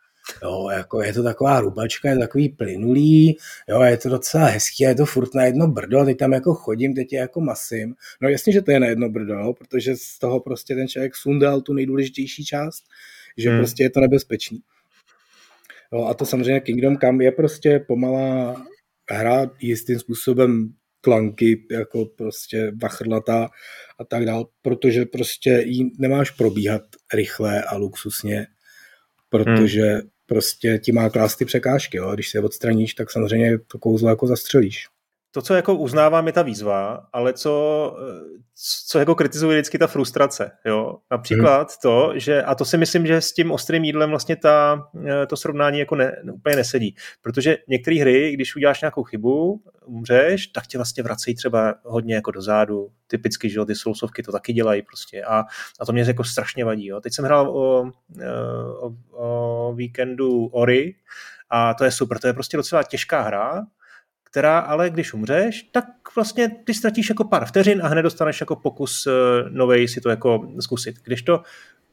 [0.43, 3.37] Jo, jako je to taková rubačka, je to takový plynulý,
[3.69, 6.95] jo, je to docela hezký, je to furt na jedno brdo, teď tam jako chodím,
[6.95, 7.95] teď je jako masím.
[8.23, 11.17] No jasně, že to je na jedno brdo, jo, protože z toho prostě ten člověk
[11.17, 12.85] sundal tu nejdůležitější část,
[13.37, 13.59] že hmm.
[13.59, 14.59] prostě je to nebezpečný.
[15.93, 18.65] Jo, a to samozřejmě Kingdom Come je prostě pomalá
[19.11, 23.49] hra jistým způsobem klanky, jako prostě vachrlatá
[24.01, 26.83] a tak dál, protože prostě jí nemáš probíhat
[27.15, 28.47] rychle a luxusně,
[29.29, 30.09] protože hmm.
[30.27, 32.15] prostě ti má klást ty překážky, jo?
[32.15, 34.87] když se odstraníš, tak samozřejmě to kouzlo jako zastřelíš
[35.37, 37.97] to, co jako uznávám, je ta výzva, ale co,
[38.89, 40.51] co jako kritizuje vždycky ta frustrace.
[40.65, 40.97] Jo?
[41.11, 44.89] Například to, že, a to si myslím, že s tím ostrým jídlem vlastně ta,
[45.29, 46.95] to srovnání jako ne, úplně nesedí.
[47.23, 52.31] Protože některé hry, když uděláš nějakou chybu, umřeš, tak tě vlastně vracejí třeba hodně jako
[52.31, 52.89] dozadu.
[53.07, 55.23] Typicky, že jo, ty sousovky to taky dělají prostě.
[55.25, 55.45] A,
[55.81, 56.87] a to mě jako strašně vadí.
[56.87, 57.01] Jo?
[57.01, 57.91] Teď jsem hrál o,
[58.81, 60.95] o, o víkendu Ori,
[61.51, 63.67] a to je super, to je prostě docela těžká hra,
[64.37, 65.85] která ale když umřeš, tak
[66.17, 69.13] vlastně ty ztratíš jako pár vteřin a hned dostaneš jako pokus uh,
[69.51, 70.97] novej si to jako zkusit.
[71.05, 71.43] Když to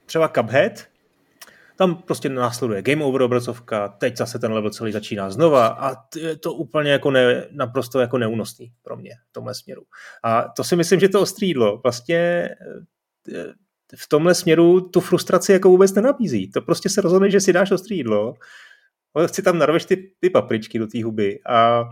[0.05, 0.87] třeba Cuphead,
[1.75, 6.37] tam prostě následuje game over obrazovka, teď zase ten level celý začíná znova a je
[6.37, 9.83] to úplně jako ne, naprosto jako neúnosný pro mě v tomhle směru.
[10.23, 12.49] A to si myslím, že to ostřídlo vlastně
[13.33, 13.53] eh,
[13.95, 16.51] v tomhle směru tu frustraci jako vůbec nenabízí.
[16.51, 18.33] To prostě se rozhodne, že si dáš ostřídlo,
[19.27, 21.83] si tam narveš ty, ty papričky do té huby a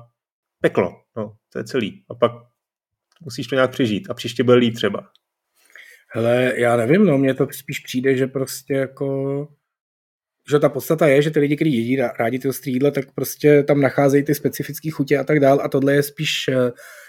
[0.62, 1.02] peklo.
[1.18, 2.04] No, to je celý.
[2.10, 2.32] A pak
[3.22, 5.10] musíš to nějak přežít a příště bude líp třeba.
[6.14, 9.48] Hele, já nevím, no, mně to spíš přijde, že prostě jako
[10.52, 13.64] že ta podstata je, že ty lidi, kteří jedí rádi ty ostrý jídla, tak prostě
[13.64, 16.50] tam nacházejí ty specifické chutě a tak dál a tohle je spíš,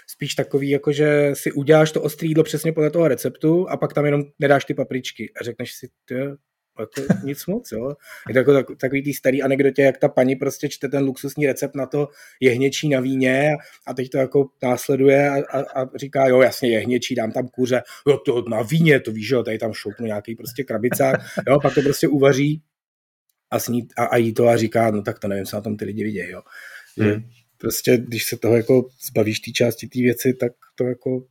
[0.07, 3.93] spíš takový, jako že si uděláš to ostrý jídlo přesně podle toho receptu a pak
[3.93, 5.87] tam jenom nedáš ty papričky a řekneš si,
[6.79, 7.93] jako nic moc, jo.
[8.27, 11.47] Je to jako tak, takový tý starý anekdotě, jak ta paní prostě čte ten luxusní
[11.47, 12.07] recept na to
[12.39, 13.51] jehněčí na víně
[13.87, 17.81] a teď to jako následuje a, a, a říká, jo, jasně, jehněčí, dám tam kuře,
[18.07, 21.73] jo, to na víně, to víš, jo, tady tam šoupnu nějaký prostě krabicák, jo, pak
[21.73, 22.61] to prostě uvaří
[23.51, 25.77] a, sní, a, a jí to a říká, no tak to nevím, co na tom
[25.77, 26.41] ty lidi vidějí, jo.
[26.97, 27.23] Hmm.
[27.57, 31.25] prostě, když se toho jako zbavíš té části té věci, tak to jako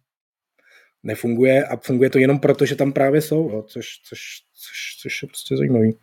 [1.02, 4.20] nefunguje a funguje to jenom proto, že tam právě jsou, jo, což, což,
[4.54, 5.98] což, což je prostě zajímavý.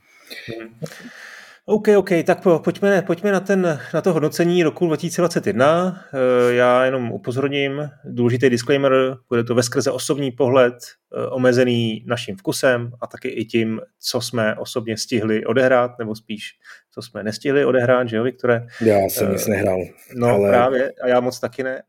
[1.69, 6.05] OK, OK, tak pojďme, pojďme na, ten, na to hodnocení roku 2021.
[6.13, 12.35] Eh, já jenom upozorním, důležitý disclaimer, bude to ve skrze osobní pohled, eh, omezený naším
[12.35, 16.51] vkusem a taky i tím, co jsme osobně stihli odehrát, nebo spíš,
[16.91, 18.67] co jsme nestihli odehrát, že jo, Viktore?
[18.81, 19.79] Já jsem nic nehrál.
[20.15, 20.49] No ale...
[20.49, 21.81] právě, a já moc taky ne.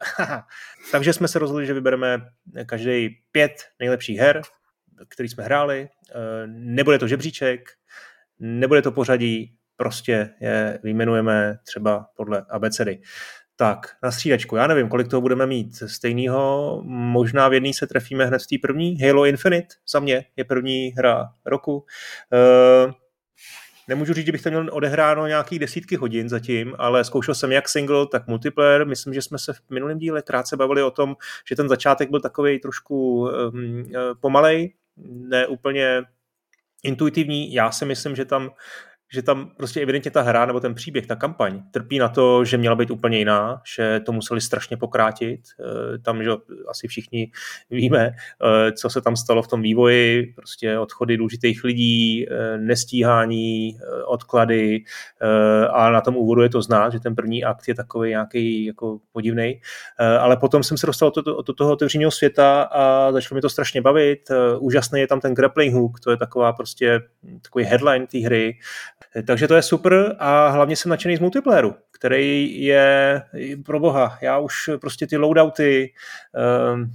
[0.93, 2.19] Takže jsme se rozhodli, že vybereme
[2.67, 4.43] každý pět nejlepších her,
[5.09, 5.89] který jsme hráli.
[6.11, 7.61] Eh, nebude to žebříček,
[8.41, 13.01] nebude to pořadí, prostě je vyjmenujeme třeba podle abecedy.
[13.57, 18.27] Tak, na střídačku, já nevím, kolik toho budeme mít stejného, možná v jedný se trefíme
[18.27, 18.99] hned v té první.
[19.01, 21.77] Halo Infinite za mě je první hra roku.
[21.77, 22.93] Uh,
[23.89, 27.69] nemůžu říct, že bych to měl odehráno nějakých desítky hodin zatím, ale zkoušel jsem jak
[27.69, 28.87] single, tak multiplayer.
[28.87, 31.17] Myslím, že jsme se v minulém díle krátce bavili o tom,
[31.49, 33.85] že ten začátek byl takový trošku um,
[34.21, 34.75] pomalej,
[35.07, 36.03] ne úplně
[36.83, 37.55] intuitivní.
[37.55, 38.51] Já si myslím, že tam
[39.13, 42.57] že tam prostě evidentně ta hra nebo ten příběh, ta kampaň trpí na to, že
[42.57, 45.41] měla být úplně jiná, že to museli strašně pokrátit.
[45.61, 46.31] Eh, tam, že
[46.69, 47.31] asi všichni
[47.71, 53.79] víme, eh, co se tam stalo v tom vývoji, prostě odchody důležitých lidí, eh, nestíhání,
[54.07, 54.85] odklady
[55.73, 58.99] a na tom úvodu je to znát, že ten první akt je takový nějaký jako
[59.13, 59.61] podivný.
[60.21, 61.13] Ale potom jsem se dostal
[61.47, 64.21] do, toho otevřeného světa a začalo mi to strašně bavit.
[64.59, 67.01] Úžasný je tam ten grappling hook, to je taková prostě
[67.43, 68.59] takový headline té hry
[69.27, 73.23] takže to je super a hlavně jsem nadšený z multiplayeru, který je
[73.65, 74.19] pro boha.
[74.23, 75.93] Já už prostě ty loadouty,
[76.35, 76.91] ehm,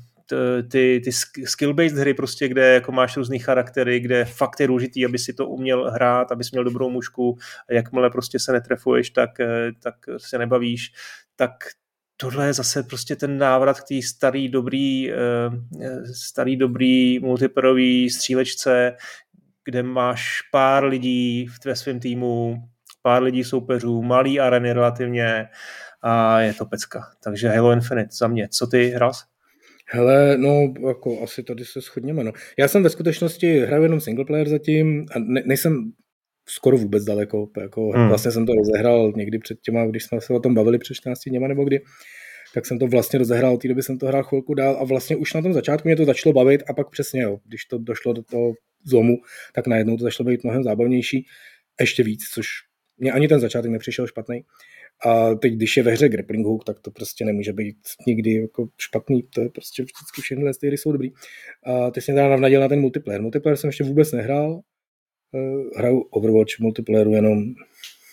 [0.72, 1.10] ty, ty
[1.46, 5.48] skill-based hry, prostě, kde jako máš různý charaktery, kde fakt je důležitý, aby si to
[5.48, 7.38] uměl hrát, abys měl dobrou mužku
[7.70, 10.94] a jakmile prostě se netrefuješ, tak, eh, tak se nebavíš,
[11.36, 11.52] tak
[12.18, 15.16] tohle je zase prostě ten návrat k té starý dobrý, eh,
[16.14, 18.96] starý dobrý multiplayerový střílečce,
[19.66, 22.56] kde máš pár lidí v svém týmu,
[23.02, 25.48] pár lidí soupeřů, malý areny relativně
[26.02, 27.02] a je to pecka.
[27.24, 28.48] Takže Halo Infinite za mě.
[28.52, 29.12] Co ty hrál?
[29.92, 32.32] Hele, no, jako asi tady se shodněme, no.
[32.60, 35.92] Já jsem ve skutečnosti hraju jenom single player zatím a ne, nejsem
[36.48, 38.08] skoro vůbec daleko, jako hmm.
[38.08, 41.20] vlastně jsem to rozehrál někdy před těma, když jsme se o tom bavili před 14
[41.30, 41.82] dněma nebo kdy,
[42.54, 45.16] tak jsem to vlastně rozehrál, od té doby jsem to hrál chvilku dál a vlastně
[45.16, 48.14] už na tom začátku mě to začalo bavit a pak přesně, jo, když to došlo
[48.14, 48.54] do toho
[48.86, 49.18] zlomu,
[49.54, 51.26] tak najednou to začalo být mnohem zábavnější,
[51.80, 52.48] ještě víc, což
[52.98, 54.46] mě ani ten začátek nepřišel špatný.
[55.06, 58.68] A teď, když je ve hře grappling hook, tak to prostě nemůže být nikdy jako
[58.78, 61.12] špatný, to je prostě vždycky všechny ty hry jsou dobrý.
[61.66, 63.22] A teď jsem teda navnadil na ten multiplayer.
[63.22, 64.62] Multiplayer jsem ještě vůbec nehrál,
[65.36, 67.44] eh, hraju Overwatch multiplayeru jenom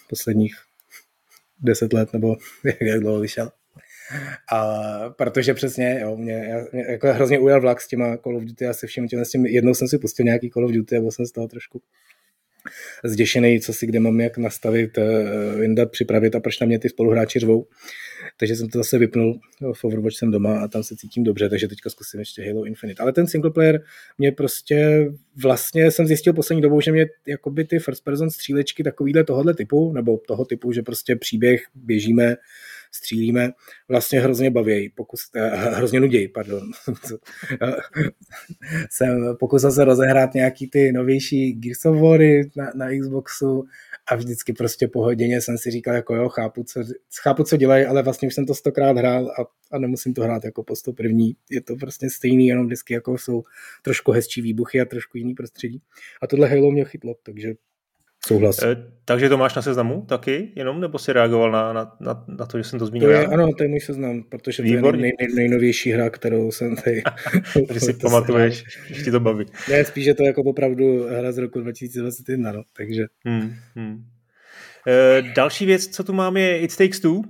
[0.08, 0.54] posledních
[1.60, 2.36] deset let, nebo
[2.80, 3.50] jak dlouho vyšel.
[4.52, 8.64] A protože přesně, jo, mě, mě jako hrozně ujel vlak s těma Call of Duty,
[8.64, 11.00] já se všem těm, s tím, jednou jsem si pustil nějaký Call of Duty a
[11.00, 11.82] byl jsem z toho trošku
[13.04, 15.02] zděšený, co si kde mám jak nastavit, eh,
[15.58, 17.66] vyndat, připravit a proč na mě ty spoluhráči řvou.
[18.36, 19.40] Takže jsem to zase vypnul,
[19.72, 23.02] v Overwatch jsem doma a tam se cítím dobře, takže teďka zkusím ještě Halo Infinite.
[23.02, 23.82] Ale ten single player
[24.18, 25.08] mě prostě
[25.42, 29.92] vlastně jsem zjistil poslední dobou, že mě jakoby ty first person střílečky takovýhle tohohle typu,
[29.92, 32.36] nebo toho typu, že prostě příběh běžíme
[32.92, 33.52] střílíme,
[33.88, 36.70] vlastně hrozně baví, pokus, eh, hrozně nudějí, pardon.
[38.90, 42.20] jsem pokusil se rozehrát nějaký ty novější Gears of War
[42.56, 43.64] na, na Xboxu
[44.06, 46.80] a vždycky prostě po hodině jsem si říkal, jako jo, chápu, co,
[47.22, 49.44] chápu, co dělají, ale vlastně už jsem to stokrát hrál a,
[49.76, 51.36] a nemusím to hrát jako postup první.
[51.50, 53.42] Je to prostě stejný, jenom vždycky jako jsou
[53.82, 55.82] trošku hezčí výbuchy a trošku jiný prostředí.
[56.22, 57.54] A tohle Halo mě chytlo, takže
[58.26, 58.62] Souhlas.
[58.62, 62.46] E, takže to máš na seznamu taky jenom, nebo si reagoval na, na, na, na
[62.46, 63.08] to, že jsem to zmínil?
[63.08, 65.00] To je, ano, to je můj seznam, protože Výborný.
[65.00, 67.02] to je nej, nej, nejnovější hra, kterou jsem tady...
[67.66, 69.46] takže si pamatuješ, že ti to baví.
[69.70, 73.06] Ne, spíš je to jako opravdu hra z roku 2021, no, takže...
[73.26, 74.04] Hmm, hmm.
[74.88, 77.22] E, další věc, co tu mám, je It Takes Two,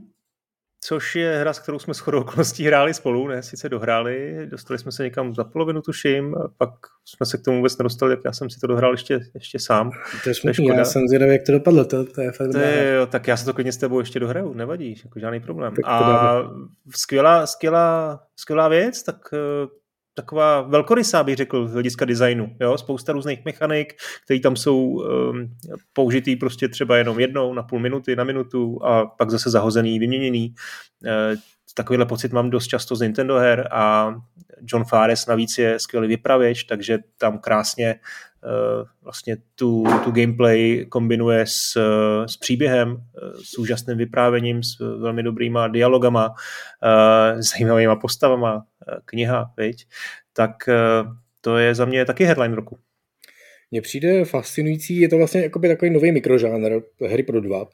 [0.85, 4.93] což je hra, s kterou jsme shodou okolností hráli spolu, ne, sice dohráli, dostali jsme
[4.93, 6.71] se někam za polovinu, tuším, a pak
[7.05, 9.91] jsme se k tomu vůbec nedostali, tak já jsem si to dohrál ještě, ještě sám.
[10.25, 12.95] To je smutný, já jsem zvědavý, jak to dopadlo, to, to je fakt to je,
[12.95, 15.75] jo, tak já se to klidně s tebou ještě dohraju, nevadí, jako žádný problém.
[15.85, 16.35] A
[16.97, 19.82] skvělá, skvělá, skvělá věc, tak eh,
[20.15, 22.57] taková velkorysá, bych řekl, z hlediska designu.
[22.61, 22.79] Jo?
[22.79, 23.95] Spousta různých mechanik,
[24.25, 25.55] které tam jsou um,
[25.93, 30.55] použitý prostě třeba jenom jednou na půl minuty, na minutu a pak zase zahozený, vyměněný.
[31.05, 31.39] Uh,
[31.75, 34.15] takovýhle pocit mám dost často z Nintendo her a
[34.73, 37.95] John Fares navíc je skvělý vypravěč, takže tam krásně
[38.45, 41.79] uh, vlastně tu, tu gameplay kombinuje s,
[42.27, 42.97] s příběhem,
[43.45, 46.35] s úžasným vyprávěním, s velmi dobrýma dialogama,
[47.41, 48.63] s zajímavýma postavama,
[49.05, 49.87] kniha, viď?
[50.33, 50.51] tak
[51.41, 52.79] to je za mě taky headline roku.
[53.71, 57.69] Mně přijde fascinující, je to vlastně takový nový mikrožánr hry pro dva,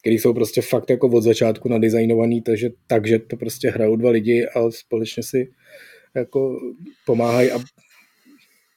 [0.00, 4.46] který jsou prostě fakt jako od začátku nadizajnovaný, takže, takže to prostě hrajou dva lidi
[4.46, 5.50] a společně si
[6.14, 6.58] jako
[7.06, 7.58] pomáhají a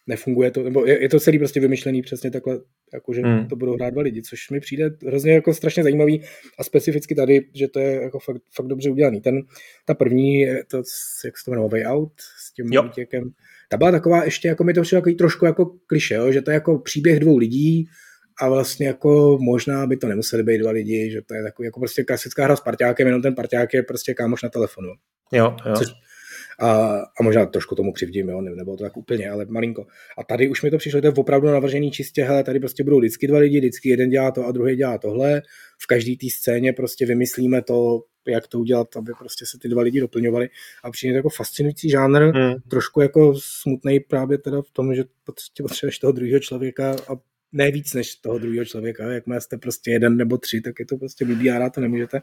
[0.08, 2.60] nefunguje to, nebo je, je to celý prostě vymyšlený přesně takhle,
[2.94, 3.48] jako že hmm.
[3.48, 6.24] to budou hrát dva lidi, což mi přijde hrozně jako strašně zajímavý
[6.60, 9.22] a specificky tady, že to je jako fakt, fakt dobře udělaný.
[9.22, 9.42] Ten,
[9.86, 10.78] ta první, to,
[11.26, 13.30] jak se to jmenuje, Way Out s tím výtěkem,
[13.70, 16.32] ta byla taková ještě, jako mi to přišlo trošku jako kliše, jo?
[16.32, 17.88] že to je jako příběh dvou lidí,
[18.42, 21.80] a vlastně jako možná by to nemuseli být dva lidi, že to je takový jako
[21.80, 24.90] prostě klasická hra s parťákem, jenom ten parťák je prostě kámoš na telefonu.
[25.32, 25.76] Jo, jo.
[25.78, 25.88] Což,
[26.60, 29.88] a, a možná trošku tomu křivdím, jo, nebylo to tak úplně, ale malinko.
[30.18, 33.00] A tady už mi to přišlo, to je opravdu navržený čistě, hele, tady prostě budou
[33.00, 35.42] vždycky dva lidi, vždycky jeden dělá to a druhý dělá tohle.
[35.80, 39.82] V každé té scéně prostě vymyslíme to, jak to udělat, aby prostě se ty dva
[39.82, 40.50] lidi doplňovali.
[40.84, 42.54] A přijde to jako fascinující žánr, hmm.
[42.68, 45.04] trošku jako smutný právě teda v tom, že
[45.64, 47.16] potřebuješ toho druhého člověka a
[47.52, 49.12] ne víc než toho druhého člověka.
[49.12, 52.22] Jak jste prostě jeden nebo tři, tak je to prostě blbý a to nemůžete.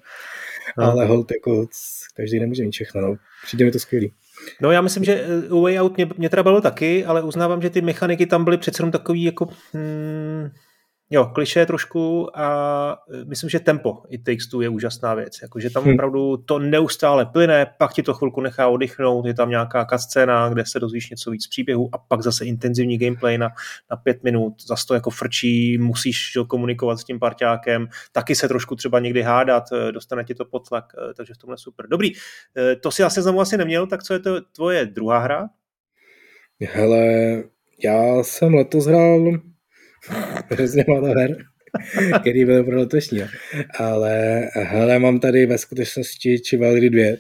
[0.79, 0.85] No.
[0.85, 1.66] Ale hold, jako
[2.16, 3.01] každý nemůže mít všechno.
[3.01, 3.16] No.
[3.47, 4.12] Přijde mi to skvělý.
[4.61, 7.70] No já myslím, že uh, Way Out mě, mě teda bylo taky, ale uznávám, že
[7.70, 10.51] ty mechaniky tam byly přece jenom takový jako hmm,
[11.14, 12.46] jo, kliše trošku a
[13.12, 15.38] e, myslím, že tempo i Takes Two je úžasná věc.
[15.42, 15.94] Jakože tam hmm.
[15.94, 20.66] opravdu to neustále plyne, pak ti to chvilku nechá oddychnout, je tam nějaká scéna, kde
[20.66, 23.48] se dozvíš něco víc příběhu a pak zase intenzivní gameplay na,
[23.90, 28.48] na pět minut, zase to jako frčí, musíš jo, komunikovat s tím parťákem, taky se
[28.48, 31.87] trošku třeba někdy hádat, e, dostane ti to pod tlak, e, takže v tomhle super.
[31.88, 32.12] Dobrý,
[32.81, 35.48] to si asi znovu asi neměl, tak co je to tvoje druhá hra?
[36.61, 37.05] Hele,
[37.85, 39.33] já jsem letos hrál
[40.51, 41.37] hrozně málo her,
[42.21, 43.23] který byl pro letošní.
[43.79, 47.17] Ale hele, mám tady ve skutečnosti Chivalry 2.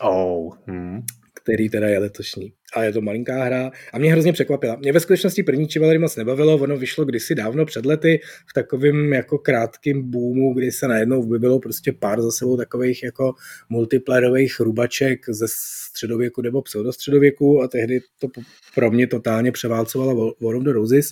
[0.00, 1.00] Oh, hmm.
[1.42, 2.52] který teda je letošní.
[2.76, 4.76] A je to malinká hra a mě hrozně překvapila.
[4.76, 9.12] Mě ve skutečnosti první Chivalry moc nebavilo, ono vyšlo kdysi dávno před lety v takovém
[9.12, 13.34] jako krátkém boomu, kdy se najednou vybilo prostě pár za sebou takových jako
[13.68, 18.28] multiplayerových rubaček ze středověku nebo pseudostředověku a tehdy to
[18.74, 21.06] pro mě totálně převálcovala War of the Roses,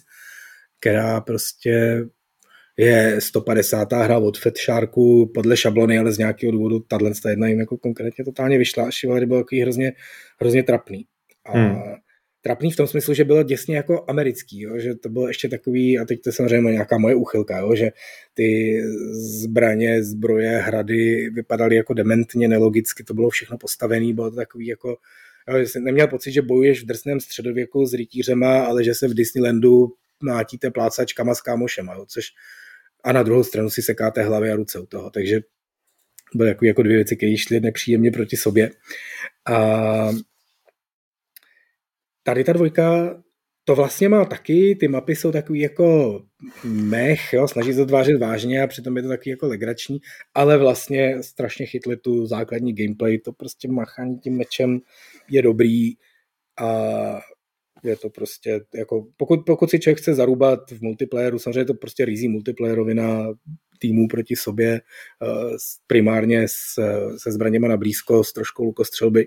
[0.81, 2.05] která prostě
[2.77, 3.93] je 150.
[3.93, 8.25] hra od Fat Sharku podle šablony, ale z nějakého důvodu tahle jedna jim jako konkrétně
[8.25, 9.93] totálně vyšla a Chivalry byl takový hrozně,
[10.41, 11.07] hrozně trapný.
[11.45, 11.77] A hmm.
[12.41, 14.79] trapný v tom smyslu, že bylo děsně jako americký, jo?
[14.79, 17.75] že to bylo ještě takový, a teď to je samozřejmě nějaká moje uchylka, jo?
[17.75, 17.91] že
[18.35, 18.81] ty
[19.43, 24.97] zbraně, zbroje, hrady vypadaly jako dementně, nelogicky, to bylo všechno postavené, bylo to takový jako
[25.49, 29.09] Jo, že jsem neměl pocit, že bojuješ v drsném středověku s rytířema, ale že se
[29.09, 29.93] v Disneylandu
[30.25, 32.25] mlátíte plácačkama s kámošema, jo, což
[33.05, 35.41] a na druhou stranu si sekáte hlavy a ruce u toho, takže
[36.35, 38.71] byly jako, jako dvě věci, které šly nepříjemně proti sobě.
[39.47, 40.09] A
[42.23, 43.17] tady ta dvojka
[43.65, 46.21] to vlastně má taky, ty mapy jsou takový jako
[46.65, 49.99] mech, jo, snaží se tvářit vážně a přitom je to taky jako legrační,
[50.35, 54.81] ale vlastně strašně chytli tu základní gameplay, to prostě machání tím mečem
[55.29, 55.93] je dobrý
[56.61, 57.21] a
[57.85, 61.75] je to prostě, jako, pokud, pokud si člověk chce zarubat v multiplayeru, samozřejmě je to
[61.75, 63.27] prostě rizí multiplayerovina
[63.79, 64.81] týmů proti sobě,
[65.23, 66.49] eh, primárně
[67.17, 69.27] se zbraněma na blízko, s troškou lukostřelby,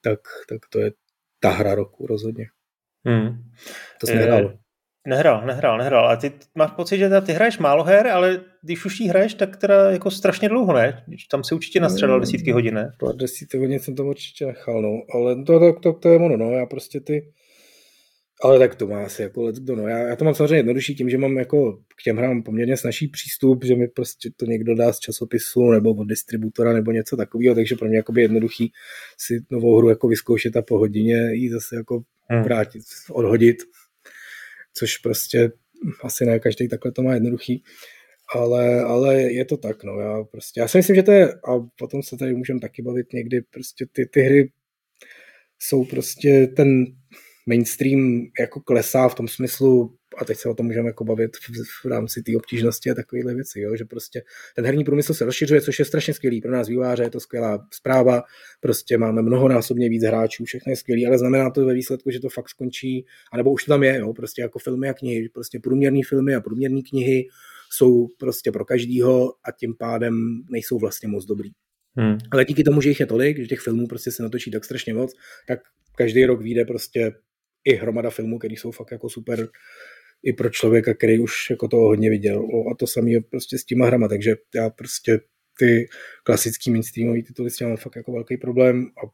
[0.00, 0.92] tak, tak to je
[1.40, 2.46] ta hra roku rozhodně.
[3.04, 3.28] Hmm.
[4.00, 4.58] To jsem nehrál.
[5.06, 6.08] Nehrál, nehrál, nehrál.
[6.08, 9.56] A ty máš pocit, že ty hraješ málo her, ale když už jí hraješ, tak
[9.56, 11.04] teda jako strašně dlouho, ne?
[11.30, 12.92] Tam se určitě nastřelal desítky hodin, ne?
[13.00, 15.02] Pár desítky hodin jsem tam určitě nechal, no.
[15.14, 16.50] Ale to, to, to, to je ono, no.
[16.50, 17.32] Já prostě ty
[18.42, 19.88] ale tak to má asi jako let no.
[19.88, 23.08] Já, já, to mám samozřejmě jednodušší tím, že mám jako k těm hrám poměrně snažší
[23.08, 27.54] přístup, že mi prostě to někdo dá z časopisu nebo od distributora nebo něco takového,
[27.54, 28.72] takže pro mě jako jednoduchý
[29.18, 32.42] si novou hru jako vyzkoušet a po hodině ji zase jako hmm.
[32.42, 33.56] vrátit, odhodit,
[34.74, 35.52] což prostě
[36.02, 37.62] asi ne každý takhle to má jednoduchý.
[38.34, 41.68] Ale, ale je to tak, no, já prostě, já si myslím, že to je, a
[41.78, 44.50] potom se tady můžeme taky bavit někdy, prostě ty, ty hry
[45.58, 46.84] jsou prostě ten
[47.46, 51.40] mainstream jako klesá v tom smyslu, a teď se o tom můžeme jako bavit v,
[51.84, 53.76] v rámci té obtížnosti a takovéhle věci, jo?
[53.76, 54.22] že prostě
[54.56, 57.66] ten herní průmysl se rozšiřuje, což je strašně skvělý pro nás výváře, je to skvělá
[57.74, 58.22] zpráva,
[58.60, 62.28] prostě máme mnohonásobně víc hráčů, všechno je skvělý, ale znamená to ve výsledku, že to
[62.28, 64.12] fakt skončí, anebo už to tam je, jo?
[64.12, 67.28] prostě jako filmy a knihy, prostě průměrné filmy a průměrné knihy
[67.70, 71.50] jsou prostě pro každýho a tím pádem nejsou vlastně moc dobrý.
[71.96, 72.18] Hmm.
[72.30, 74.94] Ale díky tomu, že jich je tolik, že těch filmů prostě se natočí tak strašně
[74.94, 75.12] moc,
[75.48, 75.60] tak
[75.96, 77.12] každý rok vyjde prostě
[77.66, 79.48] i hromada filmů, které jsou fakt jako super
[80.22, 82.46] i pro člověka, který už jako toho hodně viděl.
[82.72, 85.20] A to samé prostě s těma hrama, takže já prostě
[85.58, 85.88] ty
[86.24, 89.10] klasický mainstreamový tituly s tím mám fakt jako velký problém, a,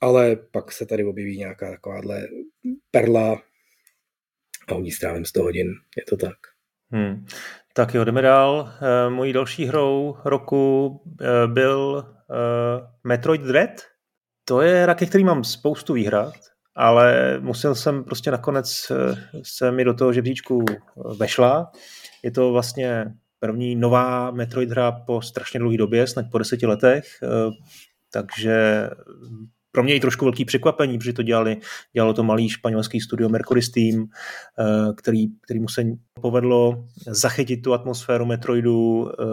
[0.00, 2.28] ale pak se tady objeví nějaká takováhle
[2.90, 3.42] perla
[4.68, 6.36] a ní strávím 100 hodin, je to tak.
[6.90, 7.26] Hmm.
[7.74, 8.72] Tak jo, jdeme dál.
[8.80, 10.90] E, mojí další hrou roku
[11.20, 12.34] e, byl e,
[13.04, 13.70] Metroid Dread.
[14.44, 19.72] To je hra, ke který mám spoustu výhrad ale musel jsem prostě nakonec eh, se
[19.72, 20.74] mi do toho žebříčku eh,
[21.16, 21.72] vešla.
[22.22, 23.04] Je to vlastně
[23.38, 27.28] první nová Metroid hra po strašně dlouhé době, snad po deseti letech, eh,
[28.12, 28.88] takže
[29.72, 31.56] pro mě i trošku velký překvapení, protože to dělali,
[31.92, 34.04] dělalo to malý španělský studio Mercury Steam,
[34.58, 35.84] eh, který, který mu se
[36.20, 39.24] povedlo zachytit tu atmosféru Metroidu, eh,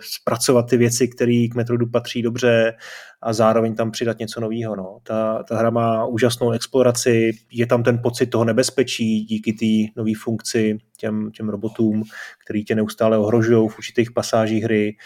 [0.00, 2.74] zpracovat ty věci, které k Metroidu patří dobře
[3.22, 4.76] a zároveň tam přidat něco nového.
[4.76, 4.98] No.
[5.02, 10.12] Ta, ta hra má úžasnou exploraci, je tam ten pocit toho nebezpečí díky té nové
[10.22, 12.02] funkci těm, těm robotům,
[12.44, 14.96] který tě neustále ohrožují v určitých pasážích hry.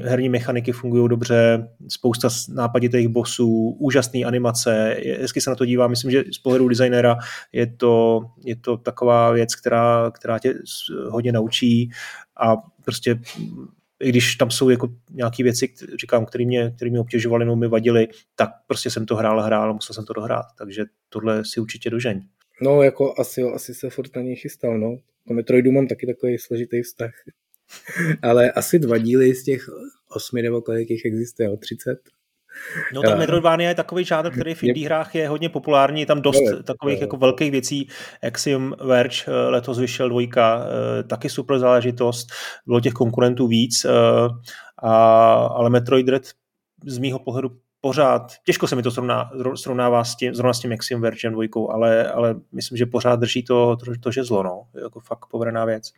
[0.00, 6.10] Herní mechaniky fungují dobře, spousta nápaditých bossů, úžasné animace, hezky se na to dívá, myslím,
[6.10, 7.16] že z pohledu designera
[7.52, 10.54] je to, je to taková věc, která, která tě
[11.08, 11.90] hodně naučí
[12.36, 13.20] a prostě
[14.02, 17.68] i když tam jsou jako nějaké věci, říkám, které mě, které mě obtěžovaly nebo mi
[17.68, 21.60] vadily, tak prostě jsem to hrál, hrál a musel jsem to dohrát, takže tohle si
[21.60, 22.22] určitě dožeň.
[22.62, 24.96] No, jako asi, jo, asi se furt na něj chystal, no.
[25.32, 27.10] Metroidu mám taky takový složitý vztah.
[28.22, 29.68] Ale asi dva díly z těch
[30.10, 31.98] osmi nebo kolik jich existuje, o 30.
[32.94, 36.22] No tak Metroidvania je takový žádr, který v indie hrách je hodně populární, je tam
[36.22, 37.88] dost no, takových jako velkých věcí.
[38.22, 42.26] Axiom Verge eh, letos vyšel dvojka, eh, taky super záležitost,
[42.66, 43.90] bylo těch konkurentů víc, eh,
[44.82, 46.22] a, ale Metroid Dread
[46.86, 47.50] z mýho pohledu
[47.82, 51.70] pořád, těžko se mi to srovná, srovnává s tím, zrovna s tím Axiom Verge dvojkou,
[51.70, 54.62] ale, ale myslím, že pořád drží to, to, to žezlo, no.
[54.82, 55.92] Jako fakt povedená věc.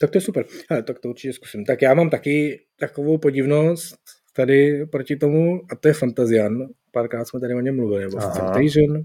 [0.00, 0.44] Tak to je super.
[0.70, 1.64] Hele, tak to určitě zkusím.
[1.64, 3.96] Tak já mám taky takovou podivnost,
[4.32, 9.02] tady proti tomu, a to je Fantazian, párkrát jsme tady o něm mluvili, nebo Fantasion.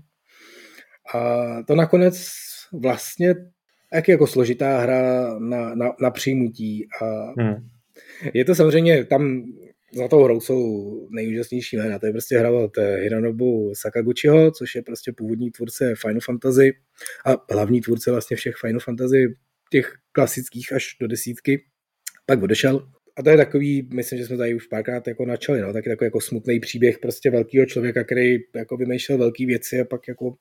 [1.16, 2.28] A to nakonec
[2.82, 3.36] vlastně
[3.94, 6.88] jak jako složitá hra na, na, na přijmutí.
[7.02, 7.06] A
[7.42, 7.70] hmm.
[8.34, 9.44] Je to samozřejmě, tam
[9.94, 12.00] za tou hrou jsou nejúžasnější jména.
[12.00, 16.74] To je prostě hra od Hironobu Sakaguchiho, což je prostě původní tvůrce Final Fantasy
[17.26, 19.36] a hlavní tvůrce vlastně všech Final Fantasy,
[19.72, 21.66] těch klasických až do desítky.
[22.26, 22.88] Pak odešel.
[23.18, 26.06] A to je takový, myslím, že jsme tady už párkrát jako načali, no, taky takový
[26.06, 30.36] jako smutný příběh prostě velkého člověka, který jako vymýšlel velké věci a pak jako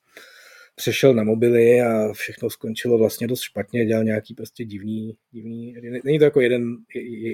[0.75, 6.18] přešel na mobily a všechno skončilo vlastně dost špatně, dělal nějaký prostě divný, divný není
[6.18, 6.77] to jako jeden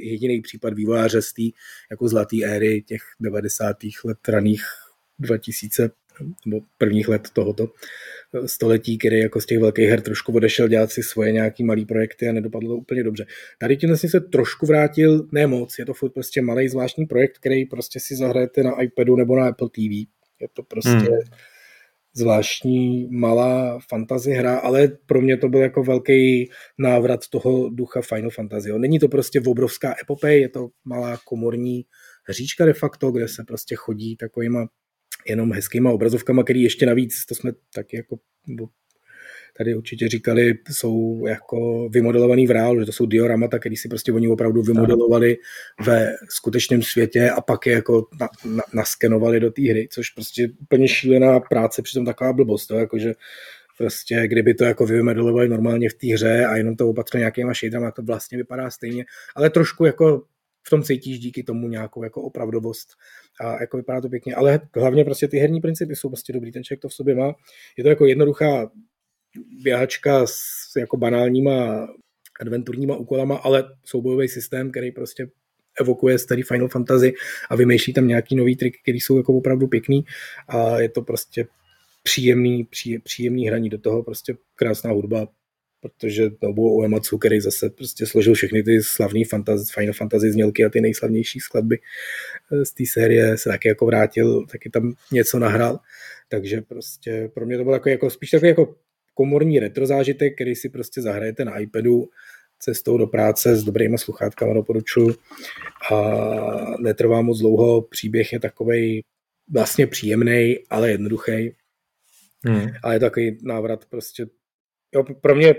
[0.02, 1.42] jediný případ vývojáře z té
[1.90, 3.76] jako zlatý éry těch 90.
[4.04, 4.62] let raných
[5.18, 5.90] 2000
[6.46, 7.72] nebo prvních let tohoto
[8.46, 12.28] století, který jako z těch velkých her trošku odešel dělat si svoje nějaký malý projekty
[12.28, 13.26] a nedopadlo to úplně dobře.
[13.58, 17.38] Tady tím vlastně se trošku vrátil, ne moc, je to furt prostě malý zvláštní projekt,
[17.38, 19.92] který prostě si zahrajete na iPadu nebo na Apple TV.
[20.40, 21.08] Je to prostě hmm
[22.16, 28.30] zvláštní malá fantasy hra, ale pro mě to byl jako velký návrat toho ducha Final
[28.30, 28.70] Fantasy.
[28.78, 31.82] Není to prostě obrovská epopej, je to malá komorní
[32.28, 34.66] hříčka de facto, kde se prostě chodí takovýma
[35.28, 38.18] jenom hezkýma obrazovkama, který ještě navíc, to jsme taky jako
[39.56, 44.12] tady určitě říkali, jsou jako vymodelovaný v reálu, že to jsou dioramata, který si prostě
[44.12, 45.36] oni opravdu vymodelovali
[45.86, 50.48] ve skutečném světě a pak je jako na, na, naskenovali do té hry, což prostě
[50.60, 53.14] úplně šílená práce, přitom taková blbost, to, jakože
[53.78, 57.90] prostě kdyby to jako vymodelovali normálně v té hře a jenom to opatřili nějakýma shaderama,
[57.90, 59.04] to vlastně vypadá stejně,
[59.36, 60.22] ale trošku jako
[60.62, 62.88] v tom cítíš díky tomu nějakou jako opravdovost
[63.40, 66.64] a jako vypadá to pěkně, ale hlavně prostě ty herní principy jsou prostě dobrý, ten
[66.64, 67.34] člověk to v sobě má.
[67.76, 68.70] Je to jako jednoduchá
[69.62, 71.88] běhačka s jako banálníma
[72.40, 75.28] adventurníma úkolama, ale soubojový systém, který prostě
[75.80, 77.12] evokuje starý Final Fantasy
[77.50, 80.04] a vymýšlí tam nějaký nový trik, který jsou jako opravdu pěkný
[80.48, 81.46] a je to prostě
[82.02, 85.28] příjemný, pří, příjemný hraní do toho, prostě krásná hudba,
[85.80, 90.68] protože Nobuo Uematsu, který zase prostě složil všechny ty slavné fantasy, Final Fantasy znělky a
[90.68, 91.78] ty nejslavnější skladby
[92.52, 95.78] eh, z té série, se taky jako vrátil, taky tam něco nahrál,
[96.28, 98.74] takže prostě pro mě to bylo jako, jako spíš takový jako
[99.20, 102.08] komorní retro zážitek, který si prostě zahrajete na iPadu
[102.58, 105.14] cestou do práce s dobrýma sluchátkama doporučuji
[105.92, 106.00] a
[106.78, 109.02] netrvá moc dlouho, příběh je takovej
[109.52, 111.52] vlastně příjemný, ale jednoduchý.
[112.46, 112.66] Hmm.
[112.82, 114.26] Ale je takový návrat prostě
[114.94, 115.54] jo, pro mě,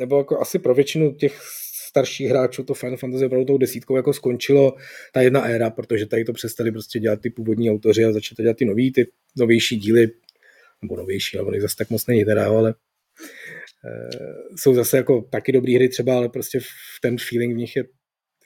[0.00, 1.40] nebo jako asi pro většinu těch
[1.88, 4.76] starších hráčů to Final Fantasy opravdu tou desítkou jako skončilo
[5.12, 8.42] ta jedna éra, protože tady to přestali prostě dělat ty původní autoři a začali to
[8.42, 10.10] dělat ty nový, ty novější díly
[10.84, 12.74] nebo novější, nebo zase tak moc není teda, ale e,
[14.56, 17.84] jsou zase jako taky dobrý hry třeba, ale prostě v ten feeling v nich je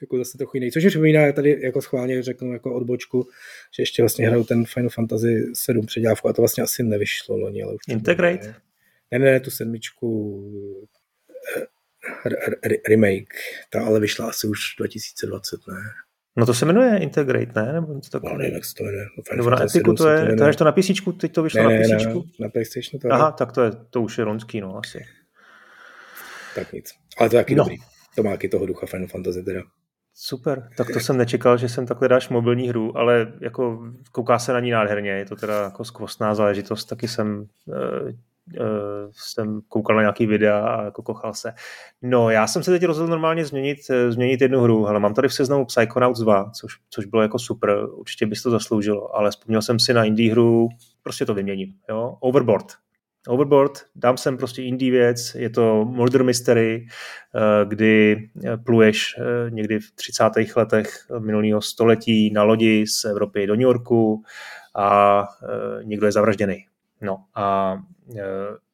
[0.03, 0.73] jako zase trochu jiný.
[0.73, 3.29] Což je připomíná, já tady jako schválně řeknu jako odbočku,
[3.77, 7.63] že ještě vlastně hraju ten Final Fantasy 7 předělávku a to vlastně asi nevyšlo loni,
[7.63, 8.55] ale už Integrate?
[9.13, 10.43] Ne, ne, ne, tu sedmičku
[11.57, 11.67] eh,
[12.89, 13.35] remake,
[13.71, 15.75] ta ale vyšla asi už 2020, ne?
[16.39, 17.73] No to se jmenuje Integrate, ne?
[17.73, 18.39] Nebo něco takového?
[18.39, 19.07] No, nevím, jak se to jmenuje.
[19.17, 21.79] No, Nebo na Epiku to je, to je to na PC, teď to vyšlo ne,
[21.79, 21.91] na PC.
[21.91, 23.13] Ne, na, na PlayStationu to je.
[23.13, 25.05] Aha, tak to, je, to už je ronský, no asi.
[26.55, 26.91] Tak nic.
[27.19, 27.65] Ale to je taky no.
[27.65, 27.77] dobrý.
[28.17, 29.61] To má taky toho ducha Final Fantasy teda.
[30.15, 34.53] Super, tak to jsem nečekal, že jsem takhle dáš mobilní hru, ale jako kouká se
[34.53, 38.11] na ní nádherně, je to teda jako skvostná záležitost, taky jsem uh,
[39.11, 41.53] jsem koukal na nějaký videa a jako kochal se.
[42.03, 45.29] No, já jsem se teď rozhodl normálně změnit, uh, změnit jednu hru, ale mám tady
[45.29, 49.63] v seznamu Psychonauts 2, což, což bylo jako super, určitě bys to zasloužilo, ale vzpomněl
[49.63, 50.69] jsem si na indie hru,
[51.03, 52.67] prostě to vyměním, jo, Overboard.
[53.29, 56.87] Overboard, dám sem prostě indie věc, je to murder mystery,
[57.35, 58.29] uh, kdy
[58.65, 59.15] pluješ
[59.49, 60.25] někdy v 30.
[60.57, 64.23] letech minulého století na lodi z Evropy do New Yorku
[64.77, 65.25] a
[65.83, 66.65] někdo je zavražděný.
[67.01, 67.77] No a
[68.17, 68.23] e,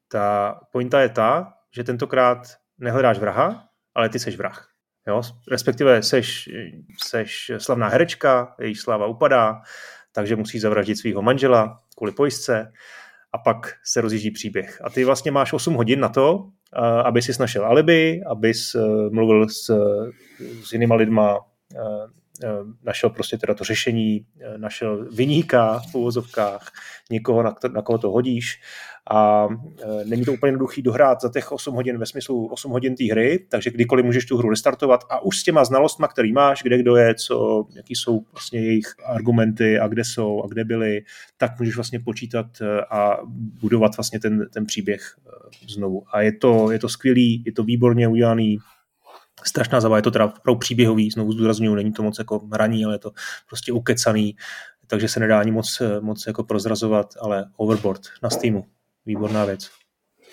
[0.09, 4.69] ta pointa je ta, že tentokrát nehledáš vraha, ale ty seš vrah.
[5.07, 5.23] Jo?
[5.51, 6.49] Respektive seš,
[7.03, 9.61] seš slavná herečka, její sláva upadá,
[10.13, 12.73] takže musíš zavraždit svého manžela kvůli pojistce
[13.33, 14.81] a pak se rozjíždí příběh.
[14.85, 18.79] A ty vlastně máš 8 hodin na to, e, aby si našel alibi, abys e,
[19.11, 19.71] mluvil s,
[20.65, 21.39] s jinýma lidma,
[22.85, 26.73] našel prostě teda to řešení, eh, našel vyníka v uvozovkách,
[27.11, 28.61] někoho, na, na koho to hodíš
[29.11, 29.49] a
[29.83, 33.05] eh, není to úplně jednoduchý dohrát za těch 8 hodin ve smyslu 8 hodin té
[33.05, 36.79] hry, takže kdykoliv můžeš tu hru restartovat a už s těma znalostma, který máš, kde
[36.79, 41.03] kdo je, co, jaký jsou vlastně jejich argumenty a kde jsou a kde byli,
[41.37, 42.47] tak můžeš vlastně počítat
[42.91, 43.19] a
[43.61, 45.17] budovat vlastně ten, ten příběh
[45.69, 46.03] znovu.
[46.13, 48.59] A je to, je to skvělý, je to výborně udělaný,
[49.47, 52.95] strašná zabava, je to teda pro příběhový, znovu zdůraznuju, není to moc jako hraní, ale
[52.95, 53.13] je to
[53.49, 54.37] prostě ukecaný,
[54.87, 58.67] takže se nedá ani moc, moc jako prozrazovat, ale Overboard na Steamu,
[59.07, 59.71] výborná věc.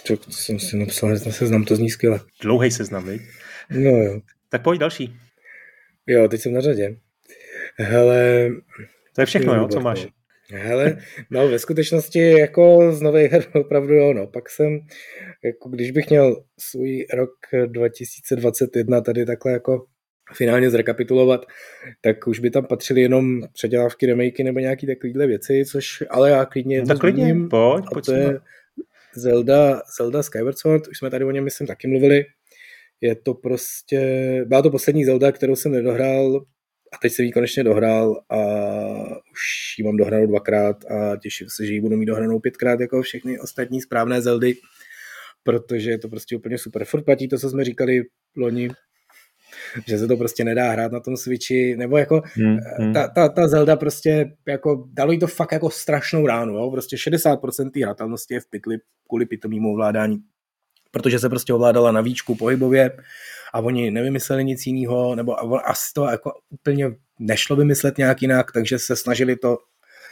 [0.07, 2.20] To jsem si napsal, že seznam, to zní skvěle.
[2.41, 3.22] Dlouhý seznam, viď?
[3.70, 4.22] No jo.
[4.49, 5.16] Tak pojď další.
[6.07, 6.97] Jo, teď jsem na řadě.
[7.76, 8.49] Hele...
[9.16, 10.07] To je všechno, jo, co máš?
[10.53, 10.97] Hele,
[11.29, 14.27] no ve skutečnosti jako z nových her opravdu jo, no.
[14.27, 14.79] Pak jsem,
[15.43, 17.31] jako když bych měl svůj rok
[17.65, 19.85] 2021 tady takhle jako
[20.33, 21.45] finálně zrekapitulovat,
[22.01, 26.45] tak už by tam patřily jenom předělávky, remakey nebo nějaký takovýhle věci, což ale já
[26.45, 28.39] klidně tak klidně, zmíním, pojď, pojď to je
[29.15, 32.25] Zelda, Zelda Skyward Sword, už jsme tady o něm myslím taky mluvili,
[33.01, 33.99] je to prostě,
[34.47, 36.45] byla to poslední Zelda, kterou jsem nedohrál
[36.93, 38.37] a teď jsem ji konečně dohrál a
[39.31, 39.41] už
[39.77, 43.39] ji mám dohranou dvakrát a těším se, že ji budu mít dohranou pětkrát jako všechny
[43.39, 44.53] ostatní správné Zeldy,
[45.43, 46.85] protože je to prostě úplně super.
[46.85, 48.01] Furt platí to, co jsme říkali
[48.37, 48.69] loni,
[49.87, 52.93] že se to prostě nedá hrát na tom Switchi, nebo jako hmm, hmm.
[52.93, 56.71] Ta, ta, ta Zelda prostě jako dalo jí to fakt jako strašnou ránu, jo?
[56.71, 58.77] prostě 60% té hratelnosti je v pytli
[59.07, 60.17] kvůli pitomýmu ovládání,
[60.91, 62.91] protože se prostě ovládala na výčku pohybově
[63.53, 68.79] a oni nevymysleli nic jiného, nebo asi to jako úplně nešlo vymyslet nějak jinak, takže
[68.79, 69.57] se snažili to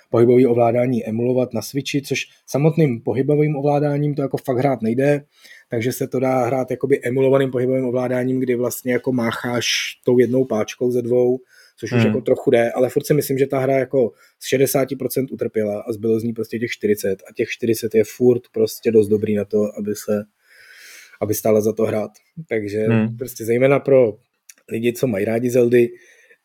[0.10, 5.24] pohybové ovládání emulovat na Switchi, což samotným pohybovým ovládáním to jako fakt hrát nejde,
[5.70, 9.68] takže se to dá hrát jakoby emulovaným pohybovým ovládáním, kdy vlastně jako mácháš
[10.06, 11.40] tou jednou páčkou ze dvou,
[11.78, 12.00] což hmm.
[12.00, 15.82] už jako trochu jde, ale furt si myslím, že ta hra jako z 60% utrpěla
[15.82, 19.36] a zbylo z ní prostě těch 40 a těch 40 je furt prostě dost dobrý
[19.36, 20.24] na to, aby se
[21.22, 22.12] aby stále za to hrát.
[22.50, 23.18] Takže hmm.
[23.18, 24.18] prostě zejména pro
[24.72, 25.90] lidi, co mají rádi Zeldy,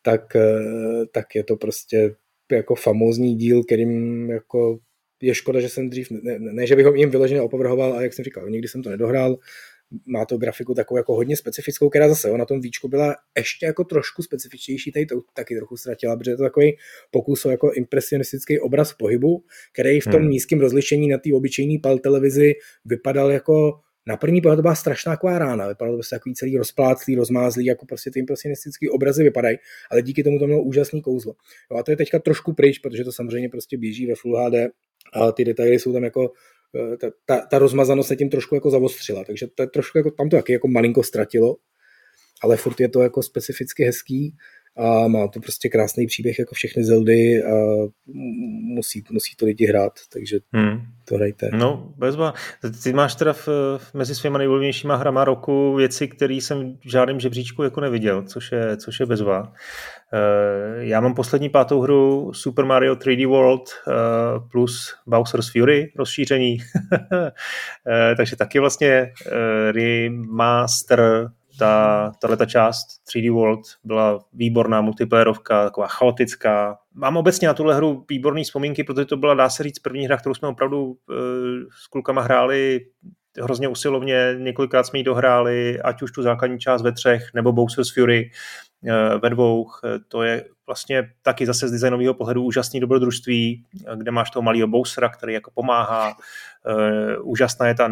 [0.01, 2.15] tak, eh, tak je to prostě
[2.51, 4.79] jako famózní díl, kterým jako
[5.21, 8.13] je škoda, že jsem dřív, ne, ne že bych ho jim vyloženě opovrhoval, ale jak
[8.13, 9.37] jsem říkal, nikdy jsem to nedohrál,
[10.05, 13.65] má to grafiku takovou jako hodně specifickou, která zase jo, na tom výčku byla ještě
[13.65, 16.77] jako trošku specifičnější, tady to taky trochu ztratila, protože je to takový
[17.11, 20.29] pokus o jako impresionistický obraz pohybu, který v tom hmm.
[20.29, 22.53] nízkém rozlišení na té obyčejné pal televizi
[22.85, 26.57] vypadal jako na první pohled to byla strašná taková rána, vypadalo to prostě takový celý
[26.57, 29.57] rozpláclý, rozmázlý, jako prostě ty impresionistické obrazy vypadají,
[29.91, 31.35] ale díky tomu to mělo úžasný kouzlo.
[31.71, 34.55] Jo, a to je teďka trošku pryč, protože to samozřejmě prostě běží ve Full HD
[35.13, 36.31] a ty detaily jsou tam jako
[36.93, 40.11] eh, ta, ta, ta rozmazanost se tím trošku jako zavostřila, takže to je trošku jako,
[40.11, 41.55] tam to taky jako malinko ztratilo,
[42.41, 44.35] ale furt je to jako specificky hezký
[44.77, 47.53] a má to prostě krásný příběh jako všechny Zeldy a
[48.75, 50.79] musí, musí to lidi hrát, takže hmm.
[51.05, 51.49] to hrajte.
[51.53, 52.33] No, bezva.
[52.83, 53.49] Ty máš teda v,
[53.93, 58.77] mezi svýma nejvolnějšíma hrama roku věci, které jsem v žádném žebříčku jako neviděl, což je,
[58.77, 59.53] což je bezva.
[60.13, 63.91] Eh, já mám poslední pátou hru Super Mario 3D World eh,
[64.51, 66.57] plus Bowser's Fury rozšíření,
[67.87, 69.11] eh, takže taky vlastně
[69.71, 71.29] remaster
[71.59, 76.77] ta, tato část 3D World byla výborná multiplayerovka, taková chaotická.
[76.93, 80.17] Mám obecně na tuhle hru výborné vzpomínky, protože to byla, dá se říct, první hra,
[80.17, 80.95] kterou jsme opravdu uh,
[81.83, 82.85] s klukama hráli
[83.41, 87.93] hrozně usilovně, několikrát jsme ji dohráli, ať už tu základní část ve třech, nebo Bowser's
[87.93, 88.31] Fury
[88.83, 89.67] uh, ve dvou.
[90.07, 95.09] To je vlastně taky zase z designového pohledu úžasný dobrodružství, kde máš toho malého Bowsera,
[95.09, 96.13] který jako pomáhá.
[96.13, 97.89] Uh, úžasná je ta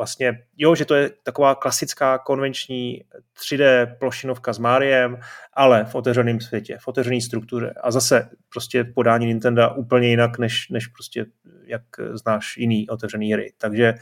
[0.00, 3.04] vlastně, jo, že to je taková klasická konvenční
[3.40, 5.18] 3D plošinovka s Mariem,
[5.52, 7.74] ale v otevřeném světě, v otevřené struktuře.
[7.82, 11.26] A zase prostě podání Nintendo úplně jinak, než, než prostě
[11.64, 11.82] jak
[12.12, 13.52] znáš jiný otevřený hry.
[13.58, 13.94] Takže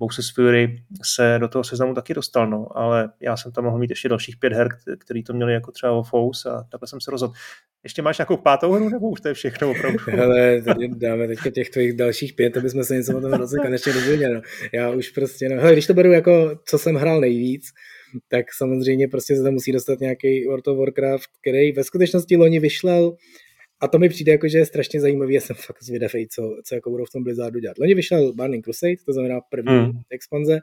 [0.00, 3.90] Bowser's Fury se do toho seznamu taky dostal, no, ale já jsem tam mohl mít
[3.90, 7.32] ještě dalších pět her, který to měli jako třeba Fous a takhle jsem se rozhodl.
[7.82, 9.98] Ještě máš nějakou pátou hru, nebo už to je všechno opravdu?
[10.06, 13.56] Hele, tady dáme teďka těch tvých dalších pět, aby jsme se něco o tom roce
[13.62, 14.34] konečně dozvěděli.
[14.34, 14.40] No.
[14.72, 17.62] Já už prostě, no, hele, když to beru jako, co jsem hrál nejvíc,
[18.28, 22.60] tak samozřejmě prostě se tam musí dostat nějaký World of Warcraft, který ve skutečnosti loni
[22.60, 23.16] vyšlel
[23.80, 26.74] a to mi přijde jako, že je strašně zajímavý, já jsem fakt zvědavý, co, co
[26.74, 27.78] jako budou v tom Blizzardu dělat.
[27.78, 29.92] Loni vyšel Burning Crusade, to znamená první mm.
[30.10, 30.58] expanze,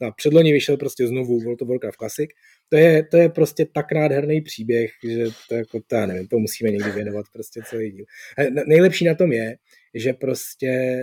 [0.00, 2.30] no a předloni vyšel prostě znovu World of Warcraft Classic.
[2.68, 6.38] To je, to je prostě tak nádherný příběh, že to jako, to já nevím, to
[6.38, 8.04] musíme někdy věnovat prostě celý díl.
[8.38, 9.56] A nejlepší na tom je,
[9.94, 11.02] že prostě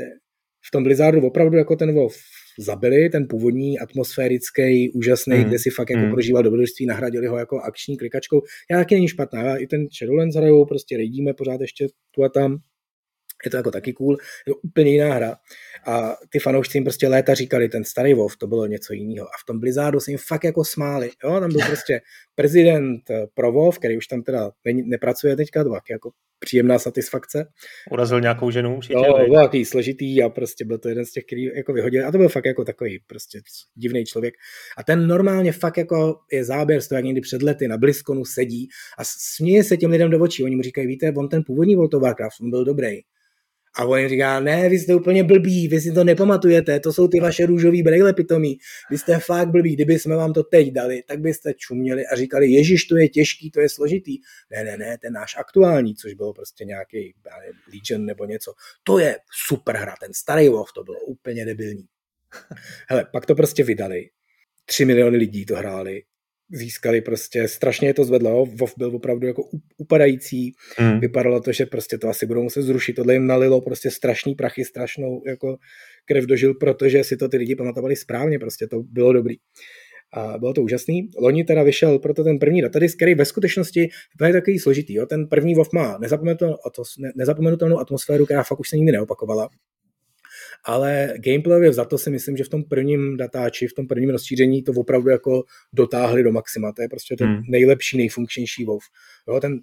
[0.67, 2.13] v tom Blizzardu opravdu jako ten WoW
[2.59, 5.43] zabili, ten původní atmosférický, úžasný, mm.
[5.43, 6.11] kde si fakt jako mm.
[6.11, 8.41] prožíval dobrodružství, nahradili ho jako akční klikačkou.
[8.71, 12.29] Já taky není špatná, já i ten Shadowlands hraju, prostě rejdíme pořád ještě tu a
[12.29, 12.57] tam.
[13.45, 15.35] Je to jako taky cool, je to úplně jiná hra.
[15.87, 19.27] A ty fanoušci jim prostě léta říkali, ten starý WoW, to bylo něco jiného.
[19.27, 21.09] A v tom Blizzardu se jim fakt jako smáli.
[21.23, 21.39] Jo?
[21.39, 22.01] Tam byl prostě
[22.35, 27.45] prezident eh, pro WoW, který už tam teda nepracuje teďka, to jako příjemná satisfakce.
[27.91, 28.77] Urazil nějakou ženu?
[28.77, 32.07] Určitě, no, byl takový složitý a prostě byl to jeden z těch, který jako vyhodil.
[32.07, 33.39] A to byl fakt jako takový prostě
[33.75, 34.33] divný člověk.
[34.77, 38.25] A ten normálně fakt jako je záběr z toho, jak někdy před lety na Bliskonu
[38.25, 38.67] sedí
[38.97, 40.43] a směje se těm lidem do očí.
[40.43, 42.99] Oni mu říkají, víte, on ten původní World of Warcraft, on byl dobrý.
[43.79, 47.07] A on jim říká, ne, vy jste úplně blbí, vy si to nepamatujete, to jsou
[47.07, 48.57] ty vaše růžový brejle pitomí,
[48.89, 52.47] vy jste fakt blbí, kdyby jsme vám to teď dali, tak byste čuměli a říkali,
[52.47, 54.17] ježiš, to je těžký, to je složitý.
[54.51, 57.13] Ne, ne, ne, ten náš aktuální, což bylo prostě nějaký
[57.73, 58.53] Legion nebo něco,
[58.83, 59.17] to je
[59.47, 61.85] super hra, ten starý WoW, to bylo úplně debilní.
[62.89, 64.09] Hele, pak to prostě vydali,
[64.65, 66.01] tři miliony lidí to hráli,
[66.51, 69.43] získali prostě, strašně je to zvedlo, WoW byl opravdu jako
[69.77, 70.99] upadající, mm.
[70.99, 74.65] vypadalo to, že prostě to asi budou muset zrušit, tohle jim nalilo prostě strašný prachy,
[74.65, 75.57] strašnou jako
[76.05, 79.35] krev dožil, protože si to ty lidi pamatovali správně, prostě to bylo dobrý.
[80.13, 81.09] A bylo to úžasný.
[81.17, 83.89] Loni teda vyšel proto ten první datadisk, který ve skutečnosti
[84.27, 84.93] je takový složitý.
[84.93, 85.05] Jo?
[85.05, 85.99] Ten první WoW má
[87.15, 89.49] nezapomenutelnou atmosféru, která fakt už se nikdy neopakovala
[90.65, 94.63] ale gameplayově za to si myslím, že v tom prvním datáči, v tom prvním rozšíření
[94.63, 95.43] to opravdu jako
[95.73, 96.71] dotáhli do maxima.
[96.71, 97.43] To je prostě ten hmm.
[97.49, 98.79] nejlepší, nejfunkčnější WoW.
[99.27, 99.59] Jo, ten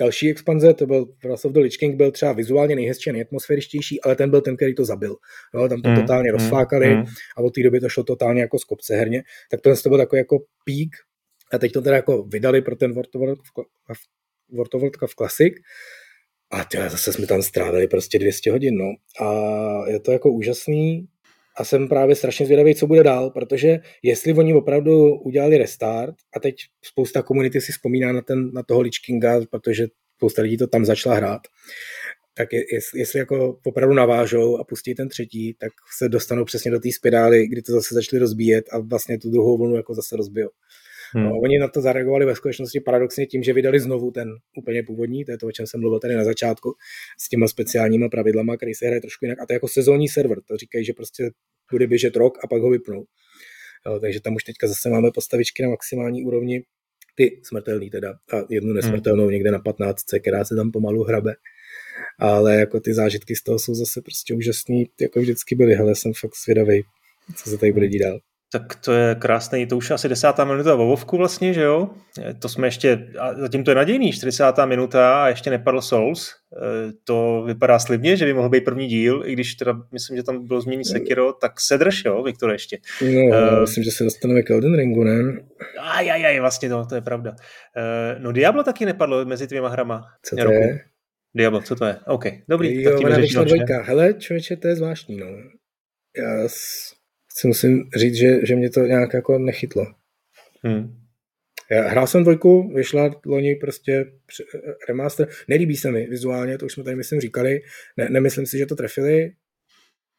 [0.00, 4.00] další expanze, to byl Wrath of the Lich King, byl třeba vizuálně nejhezčí a nejatmosféričtější,
[4.00, 5.16] ale ten byl ten, který to zabil.
[5.54, 7.04] Jo, tam to mm, totálně mm, rozfákali mm.
[7.36, 9.22] a od té doby to šlo totálně jako z kopce herně.
[9.50, 10.96] Tak to, to byl takový jako pík
[11.52, 15.54] a teď to teda jako vydali pro ten World of Warcraft Classic
[16.50, 18.94] a tyhle, zase jsme tam strávili prostě 200 hodin, no.
[19.26, 21.08] A je to jako úžasný
[21.56, 26.40] a jsem právě strašně zvědavý, co bude dál, protože jestli oni opravdu udělali restart a
[26.40, 29.86] teď spousta komunity si vzpomíná na, ten, na toho Lich Kinga, protože
[30.16, 31.40] spousta lidí to tam začala hrát,
[32.34, 36.80] tak je, jestli jako opravdu navážou a pustí ten třetí, tak se dostanou přesně do
[36.80, 40.48] té spirály, kdy to zase začali rozbíjet a vlastně tu druhou vlnu jako zase rozbijou.
[41.14, 41.24] Hmm.
[41.24, 45.24] No, oni na to zareagovali ve skutečnosti paradoxně tím, že vydali znovu ten úplně původní,
[45.24, 46.74] to je to, o čem jsem mluvil tady na začátku,
[47.18, 49.40] s těma speciálníma pravidlama, který se hraje trošku jinak.
[49.40, 51.30] A to je jako sezónní server, to říkají, že prostě
[51.70, 53.04] bude běžet rok a pak ho vypnou.
[53.86, 56.62] Jo, takže tam už teďka zase máme postavičky na maximální úrovni,
[57.14, 59.32] ty smrtelný teda, a jednu nesmrtelnou hmm.
[59.32, 61.34] někde na 15, která se tam pomalu hrabe.
[62.18, 66.12] Ale jako ty zážitky z toho jsou zase prostě úžasný, jako vždycky byly, hele, jsem
[66.20, 66.82] fakt svědavý,
[67.36, 68.20] co se tady bude dít dál.
[68.52, 71.90] Tak to je krásný, to už asi desátá minuta Vovovku vlastně, že jo?
[72.38, 74.44] To jsme ještě, a zatím to je nadějný, 40.
[74.64, 76.28] minuta a ještě nepadl Souls.
[76.28, 80.22] E, to vypadá slibně, že by mohl být první díl, i když teda myslím, že
[80.22, 82.78] tam bylo změní Sekiro, tak se drž, jo, Viktor, ještě.
[83.02, 85.42] No, uh, myslím, že se dostaneme k Elden Ringu, ne?
[85.80, 87.30] Aj, aj, vlastně to, to je pravda.
[87.30, 90.04] Uh, no Diablo taky nepadlo mezi dvěma hrama.
[90.22, 90.54] Co to roku.
[90.54, 90.80] je?
[91.36, 91.96] Diablo, co to je?
[92.06, 92.82] OK, dobrý.
[92.82, 93.82] Jo, tak tím vyšla dvojka.
[93.82, 95.26] Hele, člověče, to je zvláštní, no.
[96.16, 96.48] Já
[97.36, 99.86] si musím říct, že, že mě to nějak jako nechytlo.
[100.62, 100.96] Hmm.
[101.70, 104.04] Já hrál jsem dvojku, vyšla loni prostě
[104.88, 105.28] remaster.
[105.48, 107.60] Nelíbí se mi vizuálně, to už jsme tady myslím říkali.
[107.96, 109.32] Ne, nemyslím si, že to trefili.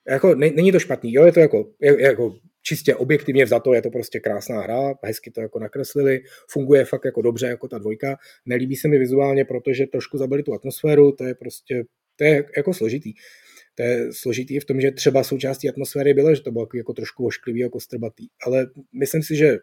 [0.10, 3.82] Jako, ne, není to špatný, jo, je to jako, je, jako čistě objektivně vzato, je
[3.82, 8.18] to prostě krásná hra, hezky to jako nakreslili, funguje fakt jako dobře jako ta dvojka.
[8.46, 11.84] Nelíbí se mi vizuálně, protože trošku zabili tu atmosféru, to je prostě,
[12.16, 13.14] to je jako složitý
[13.76, 17.26] to je složitý v tom, že třeba součástí atmosféry bylo, že to bylo jako trošku
[17.26, 18.28] ošklivý, jako strbatý.
[18.46, 18.68] Ale
[19.00, 19.58] myslím si, že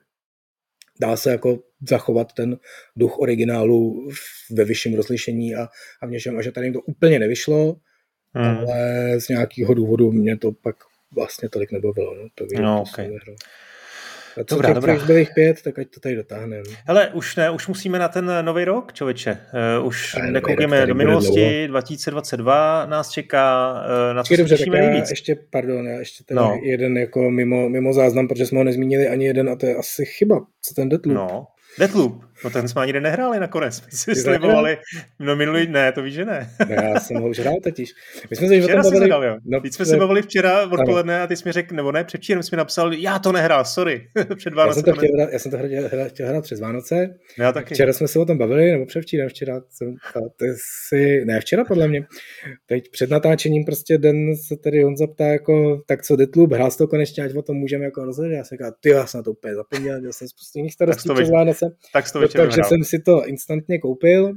[1.00, 2.58] dá se jako zachovat ten
[2.96, 4.08] duch originálu
[4.50, 5.68] ve vyšším rozlišení a,
[6.02, 7.76] a v něčem, a že tady jim to úplně nevyšlo,
[8.34, 8.56] hmm.
[8.58, 10.76] ale z nějakého důvodu mě to pak
[11.14, 12.14] vlastně tolik nebavilo.
[12.14, 13.18] No, to, no, okay.
[14.40, 14.98] A co dobrá, těch dobrá.
[14.98, 16.62] zbylých pět, tak ať to tady dotáhneme.
[16.86, 19.38] Hele, už ne, už musíme na ten nový rok, člověče.
[19.80, 24.72] Uh, už a nekoukneme do minulosti, 2022 nás čeká, uh, na co dobře, tak já
[24.72, 25.10] nejvíc.
[25.10, 26.60] ještě, pardon, já ještě ten no.
[26.62, 30.04] jeden jako mimo, mimo záznam, protože jsme ho nezmínili ani jeden a to je asi
[30.04, 30.40] chyba.
[30.62, 31.16] Co ten Deathloop?
[31.16, 31.46] No,
[31.78, 32.27] Deathloop.
[32.44, 33.82] No ten jsme ani nehráli nakonec.
[33.86, 34.78] My si slibovali,
[35.18, 36.50] no minulý, ne, to víš, že ne.
[36.68, 37.90] no, já jsem ho už hrál totiž.
[38.30, 39.00] My jsme se včera bavili...
[39.00, 39.36] Zadal, jo.
[39.44, 42.42] No, Víc jsme se bavili včera odpoledne a ty jsi mi řekl, nebo ne, předčírem
[42.42, 44.78] jsi mi napsal, já to nehrál, sorry, před Vánoce.
[44.78, 47.14] Já jsem to chtěl, hrát, já jsem to chtěl, chtěl hrát přes Vánoce.
[47.38, 47.74] No, já taky.
[47.74, 49.94] Včera jsme se o tom bavili, nebo předvčírem, včera jsem,
[50.36, 50.46] ty
[50.88, 52.06] si, ne, včera podle mě.
[52.66, 56.78] Teď před natáčením prostě den se tady on zaptá jako, tak co Deathloop, hrál jsi
[56.78, 58.36] to konečně, ať o tom můžeme jako rozhodnout.
[58.36, 61.08] Já jsem říkal, ty já jsem na to úplně zapomněl, měl jsem spoustu jiných starostí
[61.14, 61.66] přes Vánoce.
[61.92, 64.32] Tak to takže jsem si to instantně koupil.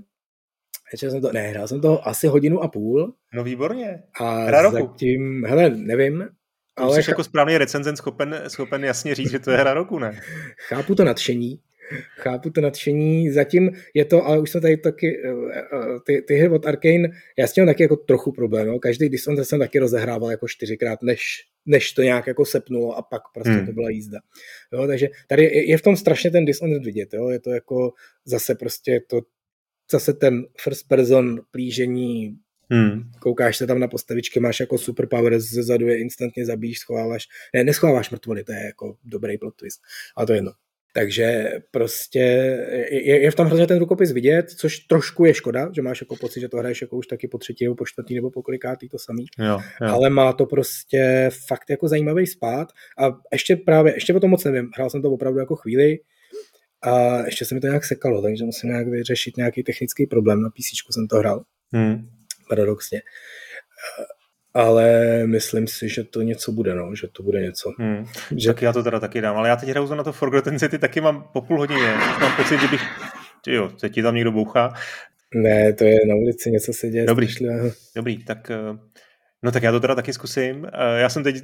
[0.91, 3.13] Ještě jsem to, ne, hrál jsem to asi hodinu a půl.
[3.33, 4.03] No výborně.
[4.19, 4.77] A hra roku.
[4.77, 6.27] zatím, hele, nevím.
[6.77, 10.21] Ale jsi jako správný recenzent schopen, schopen jasně říct, že to je hra roku, ne?
[10.67, 11.59] Chápu to nadšení.
[12.15, 13.29] Chápu to nadšení.
[13.29, 17.09] Zatím je to, ale už jsme tady taky, eh, eh, ty, ty hry od Arkane,
[17.37, 18.67] já s tím taky jako trochu problém.
[18.67, 18.79] No.
[18.79, 21.23] Každý Dishonored jsem taky rozehrával jako čtyřikrát, než,
[21.65, 23.65] než to nějak jako sepnulo a pak prostě hmm.
[23.65, 24.19] to byla jízda.
[24.73, 27.13] Jo, takže tady je, je v tom strašně ten Dishonored vidět.
[27.13, 27.29] Jo.
[27.29, 27.93] Je to jako
[28.25, 29.21] zase prostě to
[29.91, 32.37] zase ten first person plížení
[32.71, 33.11] Hmm.
[33.19, 37.63] Koukáš se tam na postavičky, máš jako superpower, ze zadu je instantně zabíjíš, schováváš, ne,
[37.63, 39.81] neschováváš mrtvoly, to je jako dobrý plot twist,
[40.15, 40.51] ale to je jedno.
[40.93, 42.19] Takže prostě
[42.91, 46.15] je, je v tom hrozně ten rukopis vidět, což trošku je škoda, že máš jako
[46.15, 48.89] pocit, že to hraješ jako už taky po třetí nebo po čtvrtý nebo po kolikátý
[48.89, 49.25] to samý.
[49.39, 49.87] Jo, jo.
[49.87, 52.67] Ale má to prostě fakt jako zajímavý spát
[52.97, 55.97] a ještě právě, ještě o tom moc nevím, hrál jsem to opravdu jako chvíli
[56.81, 60.49] a ještě se mi to nějak sekalo, takže musím nějak vyřešit nějaký technický problém, na
[60.49, 61.43] PC jsem to hrál.
[61.73, 62.09] Hmm.
[62.49, 63.01] Paradoxně
[64.53, 67.71] ale myslím si, že to něco bude, no, že to bude něco.
[67.79, 68.05] Hmm.
[68.35, 68.47] Že...
[68.47, 71.01] Tak já to teda taky dám, ale já teď hraju na to Forgotten City, taky
[71.01, 71.93] mám po půl hodině.
[72.21, 72.81] Mám pocit, že bych,
[73.47, 74.73] jo, teď ti tam někdo bouchá.
[75.35, 77.05] Ne, to je na ulici, něco se děje.
[77.05, 77.71] Dobrý, strašlivého.
[77.95, 78.51] dobrý, tak
[79.43, 80.67] No tak já to teda taky zkusím.
[80.95, 81.43] Já jsem teď,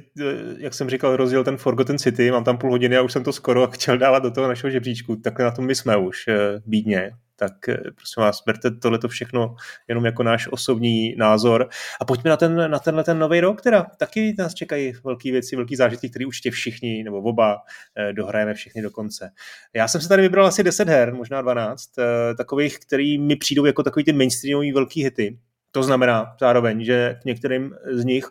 [0.58, 3.32] jak jsem říkal, rozdělil ten Forgotten City, mám tam půl hodiny a už jsem to
[3.32, 6.24] skoro chtěl dávat do toho našeho žebříčku, tak na tom my jsme už
[6.66, 7.52] bídně tak
[7.94, 9.54] prosím vás, berte tohleto všechno
[9.88, 11.68] jenom jako náš osobní názor.
[12.00, 15.56] A pojďme na, ten, na tenhle ten nový rok, teda taky nás čekají velké věci,
[15.56, 17.58] velký zážitky, které určitě všichni, nebo oba,
[18.12, 19.30] dohrajeme všechny do konce.
[19.74, 21.90] Já jsem se tady vybral asi 10 her, možná 12,
[22.36, 25.38] takových, který mi přijdou jako takový ty mainstreamový velký hity.
[25.72, 28.24] To znamená zároveň, že k některým z nich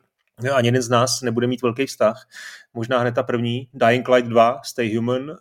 [0.54, 2.28] ani jeden z nás nebude mít velký vztah.
[2.74, 5.36] Možná hned ta první, Dying Light 2, Stay Human, uh,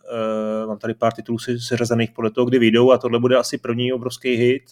[0.67, 4.35] mám tady pár titulů seřazených podle toho, kdy vyjdou a tohle bude asi první obrovský
[4.35, 4.63] hit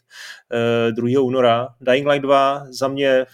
[0.89, 1.21] uh, 2.
[1.21, 1.69] února.
[1.81, 3.27] Dying Light 2 za mě,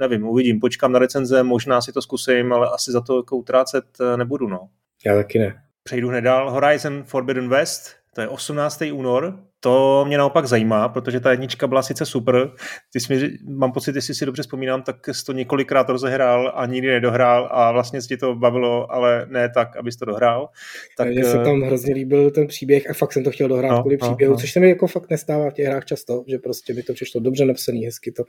[0.00, 3.84] nevím, uvidím, počkám na recenze, možná si to zkusím, ale asi za to jako utrácet
[4.16, 4.68] nebudu, no.
[5.06, 5.62] Já taky ne.
[5.84, 6.50] Přejdu hned dál.
[6.50, 8.82] Horizon Forbidden West, to je 18.
[8.92, 12.50] únor, to mě naopak zajímá, protože ta jednička byla sice super.
[12.92, 16.66] Ty jsi mi, mám pocit, jestli si dobře vzpomínám, tak jsi to několikrát rozehrál a
[16.66, 20.48] nikdy nedohrál a vlastně si to bavilo, ale ne tak, abys to dohrál.
[20.96, 23.80] Tak, Mně se tam hrozně líbil ten příběh a fakt jsem to chtěl dohrát no,
[23.80, 24.40] kvůli příběhu, no, no.
[24.40, 27.20] což se mi jako fakt nestává v těch hrách často, že prostě by to přišlo
[27.20, 28.24] dobře napsaný, hezky to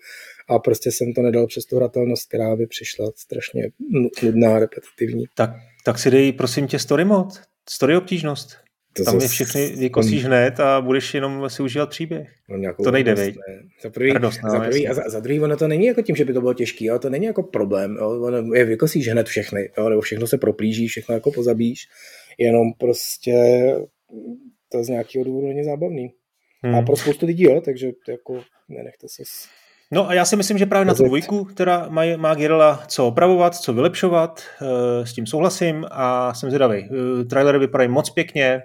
[0.50, 3.70] a prostě jsem to nedal přes tu hratelnost, která by přišla strašně
[4.24, 5.26] nudná, repetitivní.
[5.36, 5.50] Tak,
[5.86, 7.28] tak si dej prosím tě story mod,
[7.70, 8.65] story obtížnost.
[8.98, 10.28] To tam je všechny vykosíš on...
[10.28, 12.30] hned a budeš jenom si užívat příběh.
[12.50, 13.34] No, to nejde, vej.
[13.84, 16.16] Za prvý, radost, no, za, prvý a za, za druhý, ono to není jako tím,
[16.16, 17.00] že by to bylo těžký, jo?
[17.00, 17.96] to není jako problém.
[18.00, 18.22] Jo?
[18.22, 19.90] Ono je vykosíš hned všechny, jo?
[19.90, 21.88] nebo všechno se proplíží, všechno jako pozabíš,
[22.38, 23.36] jenom prostě
[24.72, 26.14] to z nějakého důvodu není zábavný.
[26.64, 26.76] Hmm.
[26.76, 29.24] A pro spoustu lidí, jo, takže jako nenechte se
[29.92, 33.08] No a já si myslím, že právě na tu dvojku, která má, má Gerela co
[33.08, 34.44] opravovat, co vylepšovat,
[35.04, 36.90] s tím souhlasím a jsem zvědavý.
[37.30, 38.64] Trailery vypadají moc pěkně,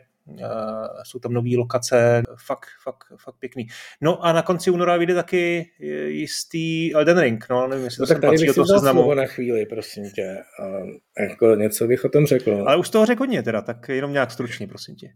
[1.02, 3.66] jsou tam nové lokace, fakt, fakt, fakt pěkný.
[4.00, 5.70] No a na konci února vyjde taky
[6.06, 9.66] jistý Elden Ring, no nevím, jestli no, to tak tady bych si vzal na chvíli,
[9.66, 10.36] prosím tě.
[10.62, 12.64] A jako něco bych o tom řekl.
[12.66, 15.08] Ale už toho řekl hodně teda, tak jenom nějak stručně, prosím tě.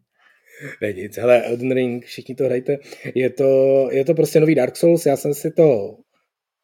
[0.81, 2.77] Ne nic, hele, Elden Ring, všichni to hrajte.
[3.15, 5.97] Je to, je to prostě nový Dark Souls, já jsem si to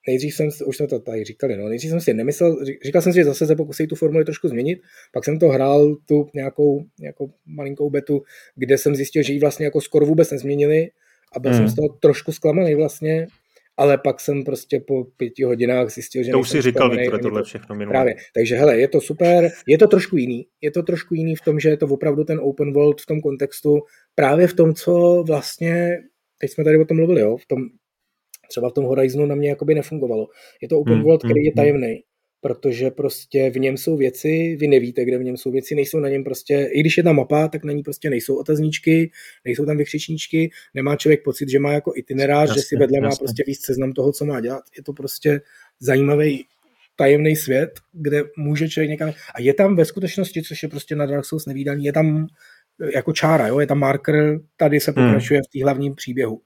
[0.09, 3.19] nejdřív jsem, už jsme to tady říkali, no, nejdřív jsem si nemyslel, říkal jsem si,
[3.19, 4.79] že zase se pokusí tu formuli trošku změnit,
[5.13, 8.23] pak jsem to hrál tu nějakou, nějakou malinkou betu,
[8.55, 10.89] kde jsem zjistil, že ji vlastně jako skoro vůbec nezměnili
[11.37, 11.57] a byl mm.
[11.57, 13.27] jsem z toho trošku zklamaný vlastně,
[13.77, 16.31] ale pak jsem prostě po pěti hodinách zjistil, že...
[16.31, 17.93] To už si říkal, Viktor, tohle všechno minulé.
[17.93, 21.41] Právě, takže hele, je to super, je to trošku jiný, je to trošku jiný v
[21.41, 23.81] tom, že je to opravdu ten open world v tom kontextu,
[24.15, 25.99] právě v tom, co vlastně,
[26.41, 27.59] teď jsme tady o tom mluvili, jo, v tom
[28.51, 30.29] třeba v tom Horizonu na mě jakoby nefungovalo.
[30.63, 31.81] Je to open hmm, world, který je hmm, hmm.
[31.81, 32.03] tajemný,
[32.41, 36.09] protože prostě v něm jsou věci, vy nevíte, kde v něm jsou věci, nejsou na
[36.09, 39.11] něm prostě, i když je tam mapa, tak na ní prostě nejsou otazníčky,
[39.45, 43.09] nejsou tam vykřičníčky, nemá člověk pocit, že má jako itinerář, jasně, že si vedle jasně.
[43.09, 44.63] má prostě víc seznam toho, co má dělat.
[44.77, 45.41] Je to prostě
[45.81, 46.45] zajímavý
[46.97, 49.13] tajemný svět, kde může člověk někam...
[49.35, 52.27] A je tam ve skutečnosti, což je prostě na Dark Souls nevýdaný, je tam
[52.95, 53.61] jako čára, jo?
[53.61, 55.45] je tam marker, tady se pokračuje hmm.
[55.49, 56.41] v té hlavním příběhu.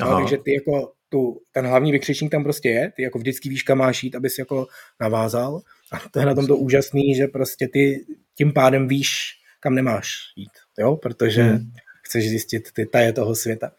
[0.00, 3.62] No, takže ty jako tu, ten hlavní vykřičník tam prostě je, ty jako vždycky víš,
[3.62, 4.66] kam máš jít, abys jako
[5.00, 5.60] navázal.
[5.92, 9.10] A to je na tom to úžasný, že prostě ty tím pádem víš,
[9.60, 11.70] kam nemáš jít, jo, protože hmm.
[12.02, 13.72] chceš zjistit ty taje toho světa.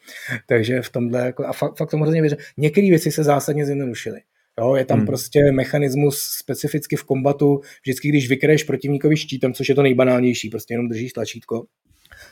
[0.48, 2.38] Takže v tomhle, jako, a fakt, fakt tomu hrozně věřím.
[2.58, 4.22] Některé věci se zásadně zjednodušily.
[4.60, 5.08] Jo, je tam hmm.
[5.08, 10.74] prostě mechanismus specificky v kombatu, vždycky když vykreješ protivníkovi štítem, což je to nejbanálnější, prostě
[10.74, 11.66] jenom držíš tlačítko,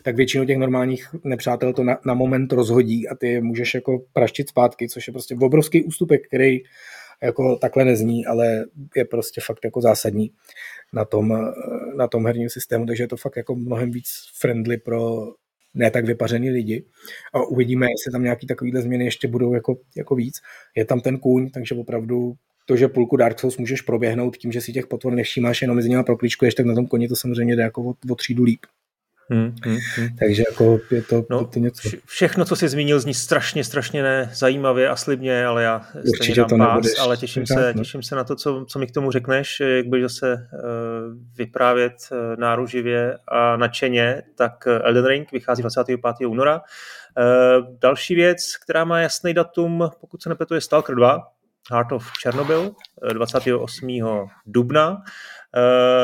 [0.03, 3.99] tak většinu těch normálních nepřátel to na, na moment rozhodí a ty je můžeš jako
[4.13, 6.59] praštit zpátky, což je prostě obrovský ústupek, který
[7.23, 10.31] jako takhle nezní, ale je prostě fakt jako zásadní
[10.93, 11.51] na tom,
[11.97, 15.27] na tom herním systému, takže je to fakt jako mnohem víc friendly pro
[15.73, 16.85] ne tak vypařený lidi
[17.33, 20.41] a uvidíme, jestli tam nějaký takovýhle změny ještě budou jako, jako víc.
[20.75, 22.33] Je tam ten kůň, takže opravdu
[22.65, 25.89] to, že půlku Dark Souls můžeš proběhnout tím, že si těch potvor nevšímáš, jenom mezi
[25.89, 28.59] nimi proklíčkuješ, tak na tom koni to samozřejmě jde jako o, o třídu líp.
[29.31, 30.09] Hmm, hmm, hmm.
[30.19, 31.89] Takže jako je to, no, to něco.
[32.05, 36.57] Všechno, co jsi zmínil, zní strašně, strašně ne zajímavě a slibně, ale já Určitě to
[36.57, 37.79] pás, ale těším se, no.
[37.79, 40.59] těším se na to, co, co mi k tomu řekneš, jak budeš zase uh,
[41.37, 45.99] vyprávět uh, náruživě a nadšeně, tak Elden Ring vychází 25.
[46.27, 46.61] února.
[46.61, 51.19] Uh, další věc, která má jasný datum, pokud se nepletu, je Stalker 2,
[51.71, 52.71] Heart of Chernobyl,
[53.13, 53.89] 28.
[54.45, 54.89] dubna.
[54.89, 54.97] Uh,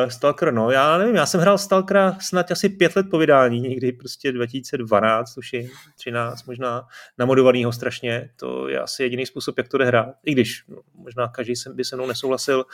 [0.08, 3.92] Stalker, no, já nevím, já jsem hrál Stalkera snad asi pět let po vydání, někdy
[3.92, 6.88] prostě 2012, už je 13 možná,
[7.18, 11.54] namodovanýho strašně, to je asi jediný způsob, jak to hrát, i když no, možná každý
[11.74, 12.66] by se mnou nesouhlasil,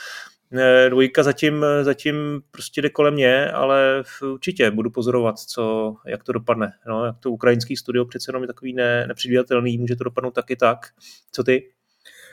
[0.57, 4.03] eh, dvojka zatím, zatím prostě jde kolem mě, ale
[4.33, 6.73] určitě budu pozorovat, co, jak to dopadne.
[6.87, 10.55] No, jak to ukrajinský studio přece jenom je takový ne, nepředvídatelný, může to dopadnout taky
[10.55, 10.87] tak.
[11.31, 11.71] Co ty?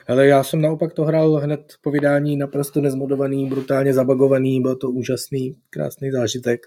[0.08, 4.90] Ale já jsem naopak to hrál hned po vydání naprosto nezmodovaný, brutálně zabagovaný, byl to
[4.90, 6.66] úžasný, krásný zážitek.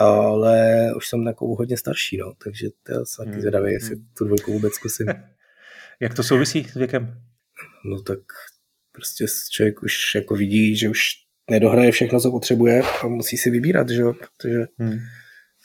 [0.00, 4.06] Ale už jsem takovou hodně starší, no, takže to jsem taky hmm, zvědavý, jestli hmm.
[4.18, 5.06] tu dvojku vůbec zkusím.
[6.00, 7.20] Jak to souvisí s věkem?
[7.84, 8.18] No tak
[8.92, 11.00] prostě člověk už jako vidí, že už
[11.50, 14.98] nedohraje všechno, co potřebuje a musí si vybírat, že jo, protože hmm.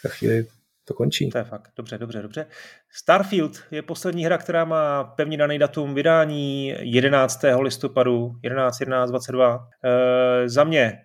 [0.03, 0.47] za chvíli
[0.89, 1.29] to končí.
[1.29, 1.71] To je fakt.
[1.77, 2.45] Dobře, dobře, dobře.
[2.91, 7.41] Starfield je poslední hra, která má pevně daný datum vydání 11.
[7.59, 9.67] listopadu 11, 11, 22.
[9.83, 11.01] E, za mě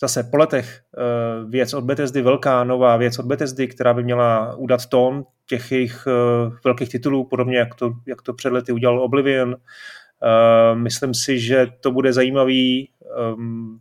[0.00, 4.56] zase po letech e, věc od Bethesdy, velká nová věc od Bethesdy, která by měla
[4.56, 6.10] udat tón těch jejich e,
[6.64, 9.54] velkých titulů, podobně jak to, jak to před lety udělal Oblivion.
[9.54, 12.90] E, myslím si, že to bude zajímavý
[13.34, 13.80] um,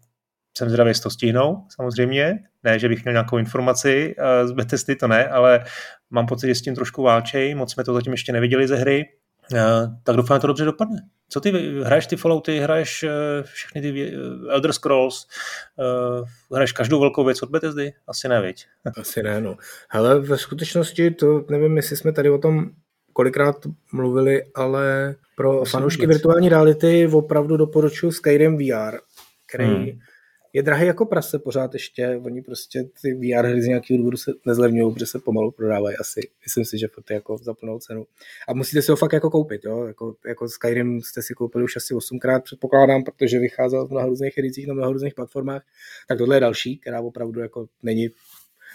[0.57, 2.39] jsem zvědavý, jestli to stihnou, samozřejmě.
[2.63, 5.63] Ne, že bych měl nějakou informaci z Bethesdy, to ne, ale
[6.09, 9.05] mám pocit, že s tím trošku válčej, moc jsme to zatím ještě neviděli ze hry,
[10.03, 10.97] tak doufám, že to dobře dopadne.
[11.29, 11.51] Co ty
[11.83, 15.27] hraješ ty Fallouty, hraješ eh, všechny ty eh, Elder Scrolls,
[15.79, 17.93] eh, hraješ každou velkou věc od Bethesdy?
[18.07, 18.65] Asi ne, viď?
[19.01, 19.57] Asi ne, no.
[19.89, 22.69] Ale ve skutečnosti to nevím, jestli jsme tady o tom
[23.13, 23.55] kolikrát
[23.93, 28.97] mluvili, ale pro fanoušky virtuální reality opravdu doporučuji Skyrim VR,
[29.47, 29.99] který hmm
[30.53, 34.31] je drahý jako prase pořád ještě, oni prostě ty VR hry z nějakého důvodu se
[34.45, 36.21] nezlevňují, protože se pomalu prodávají asi.
[36.45, 38.05] Myslím si, že je jako za plnou cenu.
[38.47, 39.85] A musíte si ho fakt jako koupit, jo?
[39.85, 44.37] Jako, jako Skyrim jste si koupili už asi 8krát, předpokládám, protože vycházel v mnoha různých
[44.37, 45.61] edicích na mnoha různých platformách.
[46.07, 48.09] Tak tohle je další, která opravdu jako není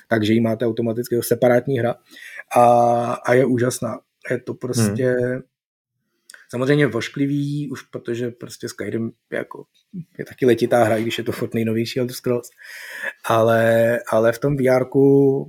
[0.09, 1.95] takže ji máte automaticky separátní hra
[2.57, 2.65] a,
[3.13, 4.01] a je úžasná.
[4.31, 5.43] Je to prostě, hmm.
[6.51, 9.65] Samozřejmě vošklivý, už protože prostě Skyrim je, jako,
[10.19, 12.51] je taky letitá hra, když je to furt nejnovější Elder Scrolls,
[13.29, 14.85] ale, ale v tom VR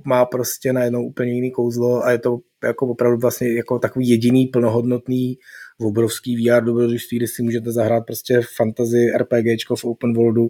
[0.06, 4.46] má prostě najednou úplně jiný kouzlo a je to jako opravdu vlastně jako takový jediný
[4.46, 5.38] plnohodnotný
[5.80, 10.48] obrovský VR dobrodružství, kde si můžete zahrát prostě fantasy RPGčko v open worldu,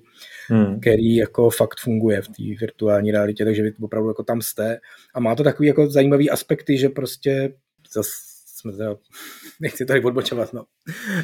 [0.48, 0.80] hmm.
[0.80, 4.80] který jako fakt funguje v té virtuální realitě, takže vy opravdu jako tam jste
[5.14, 7.54] a má to takový jako zajímavý aspekty, že prostě
[7.94, 8.29] zase
[8.60, 8.96] jsme teda,
[9.60, 10.64] nechci tady odbočovat, no.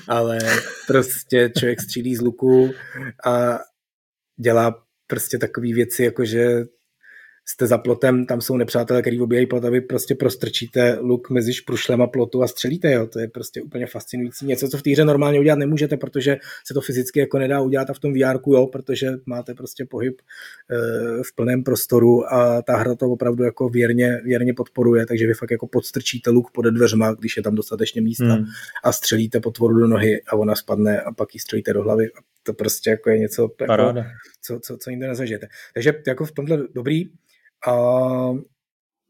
[0.09, 0.39] Ale
[0.87, 2.70] prostě člověk střílí z luku
[3.26, 3.59] a
[4.41, 6.64] dělá prostě takové věci, jako že
[7.49, 11.55] jste za plotem, tam jsou nepřátelé, který obíhají plot a vy prostě prostrčíte luk mezi
[11.55, 13.07] šprušlem a plotu a střelíte, jo.
[13.07, 14.47] To je prostě úplně fascinující.
[14.47, 16.36] Něco, co v té hře normálně udělat nemůžete, protože
[16.66, 20.20] se to fyzicky jako nedá udělat a v tom VR, jo, protože máte prostě pohyb
[20.20, 20.76] e,
[21.22, 25.51] v plném prostoru a ta hra to opravdu jako věrně, věrně podporuje, takže vy fakt
[25.51, 28.44] jako podstrčíte luk pod dveřma, když je tam dostatečně místa hmm.
[28.84, 32.07] a střelíte potvoru do nohy a ona spadne a pak ji střelíte do hlavy.
[32.07, 33.94] A to prostě jako je něco, jako,
[34.42, 35.49] co, co, co jinde nezažijete.
[35.74, 37.05] Takže jako v tomhle dobrý,
[37.66, 37.76] a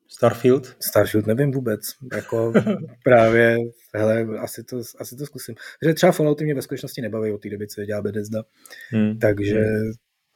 [0.08, 0.76] Starfield?
[0.80, 1.80] Starfield nevím vůbec.
[2.16, 2.52] Jako
[3.04, 3.56] právě,
[3.94, 5.54] hele, asi to, asi to zkusím.
[5.80, 8.42] Takže třeba Fallouty mě ve skutečnosti nebaví od té doby, co dělá Bethesda.
[8.90, 9.18] Hmm.
[9.18, 9.92] Takže hmm.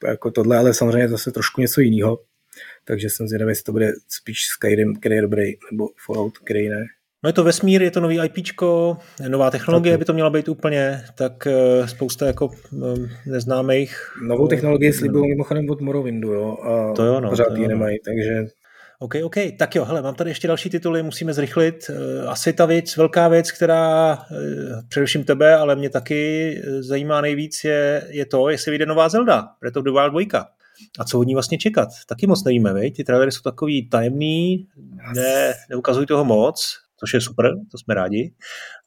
[0.07, 2.23] jako tohle, ale samozřejmě zase trošku něco jiného.
[2.85, 6.85] Takže jsem zvědavý, jestli to bude spíš Skyrim, který je dobrý, nebo Fallout, který ne.
[7.23, 8.97] No je to vesmír, je to nový IPčko,
[9.27, 14.13] nová technologie by to měla být úplně, tak eh, spousta jako eh, neznámých.
[14.27, 18.45] Novou technologii slibují mimochodem od Morrowindu, jo, a to jo, no, pořád ji nemají, takže...
[18.99, 21.89] OK, OK, tak jo, hele, mám tady ještě další tituly, musíme zrychlit.
[21.89, 24.19] Eh, asi ta věc, velká věc, která
[24.89, 29.77] především tebe, ale mě taky zajímá nejvíc, je, je to, jestli vyjde nová Zelda, Breath
[29.77, 30.45] of the Wild 2.
[30.99, 31.89] A co od ní vlastně čekat?
[32.07, 32.91] Taky moc nevíme, vej?
[32.91, 34.67] Ty trailery jsou takový tajemný,
[35.15, 38.33] ne, neukazují toho moc, což je super, to jsme rádi.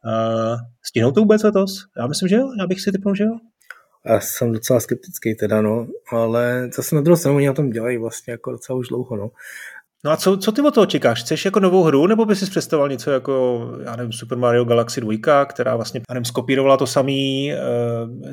[0.06, 1.70] Uh, stihnou to vůbec letos?
[1.98, 3.36] Já myslím, že jo, já bych si typnul, že jo.
[4.06, 7.98] Já jsem docela skeptický teda, no, ale zase na druhou stranu oni na tom dělají
[7.98, 9.30] vlastně jako docela už dlouho, no.
[10.04, 11.20] No a co, co ty od toho čekáš?
[11.20, 15.00] Chceš jako novou hru, nebo bys si představoval něco jako, já nevím, Super Mario Galaxy
[15.00, 17.56] 2, která vlastně, já nevím, skopírovala to samý, eh,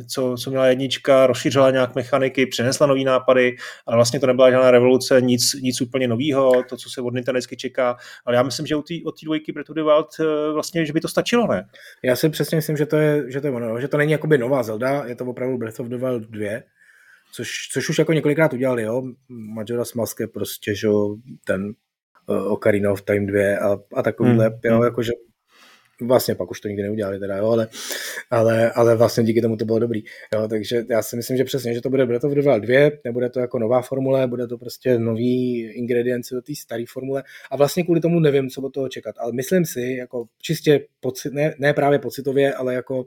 [0.03, 3.55] co, co měla jednička, rozšířila nějak mechaniky, přinesla nový nápady,
[3.85, 7.41] ale vlastně to nebyla žádná revoluce, nic, nic úplně nového, to, co se od Nintendo
[7.41, 7.97] čeká.
[8.25, 10.93] Ale já myslím, že od té od dvojky Breath of the Wild eh, vlastně, že
[10.93, 11.65] by to stačilo, ne?
[12.03, 14.37] Já si přesně myslím, že to je, že to je ono, že to není jakoby
[14.37, 16.61] nová Zelda, je to opravdu Breath of the Wild 2,
[17.33, 19.03] což, což už jako několikrát udělali, jo.
[19.29, 20.87] Majora's Mask je prostě, že
[21.45, 21.73] ten
[22.27, 24.55] uh, Ocarina of Time 2 a, a takovýhle, mm.
[24.63, 24.83] jo, hmm.
[24.83, 25.11] jakože
[26.01, 27.67] vlastně pak už to nikdy neudělali teda, jo, ale,
[28.29, 30.03] ale, ale vlastně díky tomu to bylo dobrý,
[30.33, 32.89] jo, takže já si myslím, že přesně, že to bude Breath of the Wild 2,
[33.05, 37.57] nebude to jako nová formule, bude to prostě nový ingredience do té staré formule a
[37.57, 41.55] vlastně kvůli tomu nevím, co od toho čekat, ale myslím si, jako čistě pocit, ne,
[41.59, 43.05] ne právě pocitově, ale jako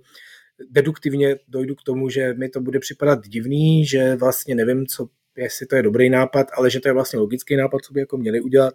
[0.71, 5.67] deduktivně dojdu k tomu, že mi to bude připadat divný, že vlastně nevím, co jestli
[5.67, 8.41] to je dobrý nápad, ale že to je vlastně logický nápad, co by jako měli
[8.41, 8.75] udělat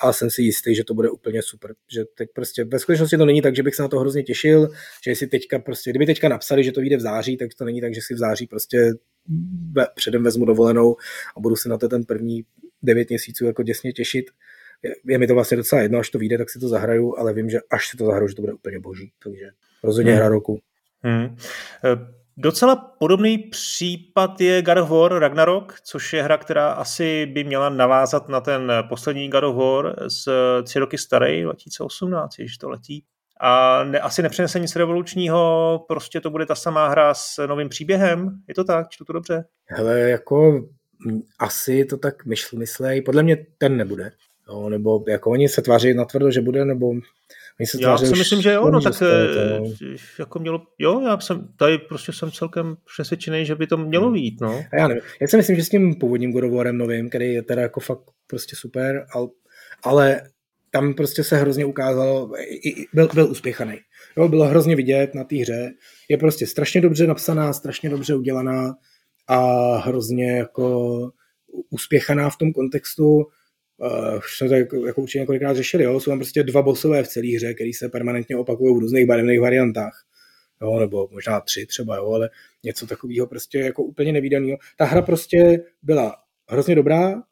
[0.00, 1.74] a jsem si jistý, že to bude úplně super.
[1.92, 4.68] Že teď prostě ve skutečnosti to není tak, že bych se na to hrozně těšil,
[5.04, 7.80] že jestli teďka prostě, kdyby teďka napsali, že to vyjde v září, tak to není
[7.80, 8.92] tak, že si v září prostě
[9.94, 10.96] předem vezmu dovolenou
[11.36, 12.44] a budu se na to ten první
[12.82, 14.24] devět měsíců jako děsně těšit.
[14.82, 17.32] Je, je mi to vlastně docela jedno, až to vyjde, tak si to zahraju, ale
[17.32, 19.12] vím, že až si to zahraju, že to bude úplně boží.
[19.24, 19.50] Takže
[19.82, 20.18] rozhodně hmm.
[20.18, 20.60] hra roku.
[21.02, 21.36] Hmm.
[22.36, 27.68] Docela podobný případ je God of War Ragnarok, což je hra, která asi by měla
[27.68, 30.28] navázat na ten poslední God of War z
[30.62, 33.04] tři roky starý, 2018, když to letí.
[33.40, 38.30] A ne, asi nepřinese nic revolučního, prostě to bude ta samá hra s novým příběhem.
[38.48, 38.88] Je to tak?
[38.90, 39.44] Čtu to dobře?
[39.66, 40.68] Hele, jako
[41.38, 43.02] asi to tak myšl, myslej.
[43.02, 44.12] Podle mě ten nebude.
[44.48, 46.92] No, nebo jako oni se tváří natvrdo, že bude, nebo
[47.80, 49.60] já si myslím, že jo, no tak to, eh,
[50.18, 54.14] jako mělo, jo, já jsem tady prostě jsem celkem přesvědčený, že by to mělo hmm.
[54.14, 54.64] být, no.
[54.72, 57.62] A já nevím, já si myslím, že s tím původním God novým, který je teda
[57.62, 59.28] jako fakt prostě super, ale,
[59.82, 60.22] ale
[60.70, 62.32] tam prostě se hrozně ukázalo,
[62.92, 63.78] byl, byl uspěchaný.
[64.16, 65.70] Jo, bylo hrozně vidět na té hře.
[66.08, 68.74] Je prostě strašně dobře napsaná, strašně dobře udělaná
[69.28, 71.10] a hrozně jako
[71.70, 73.26] uspěchaná v tom kontextu,
[73.82, 76.00] uh, už jsme to jako, jako určitě několikrát řešili, jo?
[76.00, 79.40] jsou tam prostě dva bosové v celé hře, které se permanentně opakují v různých barevných
[79.40, 80.04] variantách.
[80.62, 82.30] Jo, nebo možná tři třeba, jo, ale
[82.64, 84.58] něco takového prostě jako úplně nevýdaného.
[84.76, 86.16] Ta hra prostě byla
[86.48, 87.22] hrozně dobrá,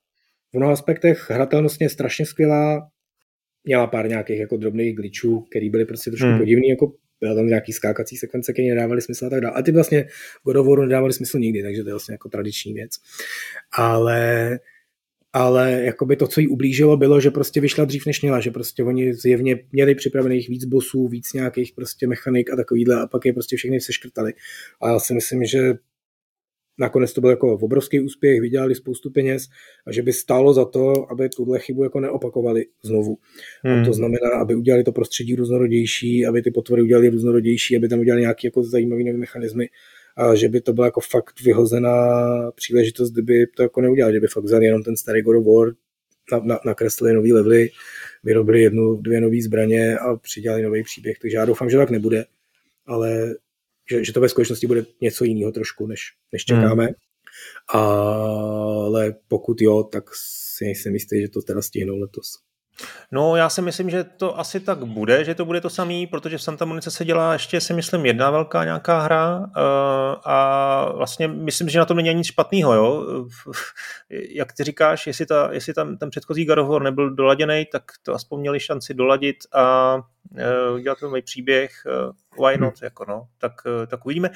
[0.53, 2.89] v mnoha aspektech hratelnostně strašně skvělá,
[3.65, 6.39] měla pár nějakých jako drobných glitchů, které byly prostě trošku hmm.
[6.39, 9.55] podivný, jako byla tam nějaký skákací sekvence, které nedávaly smysl a tak dále.
[9.55, 10.09] A ty vlastně
[10.45, 12.91] God of nedávaly smysl nikdy, takže to je vlastně jako tradiční věc.
[13.73, 14.59] Ale
[15.33, 18.85] ale jakoby to, co jí ublížilo, bylo, že prostě vyšla dřív, než měla, že prostě
[18.85, 23.33] oni zjevně měli připravených víc bosů, víc nějakých prostě mechanik a takovýhle a pak je
[23.33, 24.33] prostě všechny seškrtali.
[24.81, 25.75] A já si myslím, že
[26.79, 29.47] nakonec to byl jako obrovský úspěch, vydělali spoustu peněz
[29.87, 33.19] a že by stálo za to, aby tuhle chybu jako neopakovali znovu.
[33.65, 33.83] Hmm.
[33.83, 37.99] A to znamená, aby udělali to prostředí různorodější, aby ty potvory udělali různorodější, aby tam
[38.01, 39.69] udělali nějaké jako zajímavé mechanismy
[40.21, 41.97] a že by to byla jako fakt vyhozená
[42.51, 45.75] příležitost, kdyby to jako neudělali, kdyby fakt vzali jenom ten starý God of War,
[46.33, 47.71] na, na, nakreslili nový levely,
[48.25, 51.19] vyrobili jednu, dvě nové zbraně a přidělali nový příběh.
[51.19, 52.25] Takže já doufám, že tak nebude,
[52.87, 53.35] ale
[53.91, 56.01] že, že to ve skutečnosti bude něco jiného trošku, než,
[56.33, 56.85] než čekáme.
[56.85, 56.95] Hmm.
[57.69, 62.27] Ale pokud jo, tak si nejsem jistý, že to teda stihnou letos.
[63.13, 66.39] No, já si myslím, že to asi tak bude, že to bude to samý, protože
[66.39, 69.45] v Santa Monice se dělá ještě, si myslím, jedna velká nějaká hra uh,
[70.25, 73.05] a vlastně myslím, že na tom není nic špatného, jo.
[74.35, 78.41] Jak ty říkáš, jestli, ta, jestli tam ten předchozí War nebyl doladěný, tak to aspoň
[78.41, 82.85] měli šanci doladit a uh, udělat nový příběh, uh, why not, hmm.
[82.85, 84.29] jako no, tak, uh, tak uvidíme.
[84.29, 84.35] Uh,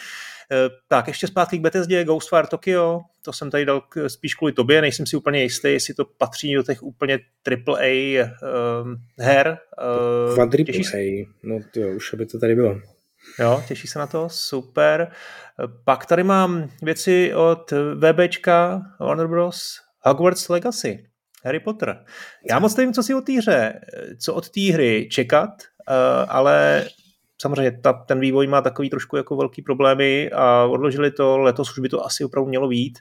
[0.89, 5.07] tak, ještě zpátky k Bethesdě, Ghostwire Tokyo, to jsem tady dal spíš kvůli tobě, nejsem
[5.07, 7.19] si úplně jistý, jestli to patří do těch úplně
[7.49, 8.89] AAA uh,
[9.19, 9.59] her.
[10.29, 12.81] Uh, Quadruple A, no to jo, už aby to tady bylo.
[13.39, 15.11] Jo, těší se na to, super.
[15.85, 19.85] Pak tady mám věci od VBčka Warner Bros.
[20.01, 21.07] Hogwarts Legacy,
[21.45, 22.05] Harry Potter.
[22.51, 23.81] Já moc nevím, co si o té hře,
[24.21, 25.95] co od té hry čekat, uh,
[26.29, 26.87] ale
[27.43, 31.79] samozřejmě ta, ten vývoj má takový trošku jako velký problémy a odložili to, letos už
[31.79, 32.99] by to asi opravdu mělo být.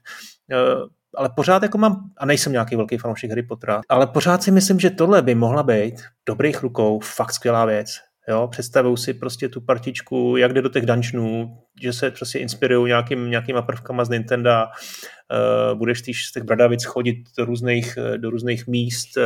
[0.52, 4.52] Uh, ale pořád jako mám, a nejsem nějaký velký fanoušek Harry Pottera, ale pořád si
[4.52, 7.90] myslím, že tohle by mohla být dobrých rukou fakt skvělá věc.
[8.30, 12.88] Jo, představuju si prostě tu partičku, jak jde do těch dungeonů, že se prostě inspirují
[12.88, 18.30] nějakým, nějakýma prvkama z Nintendo, uh, budeš týž z těch bradavic chodit do různých, do
[18.30, 19.24] různých míst uh,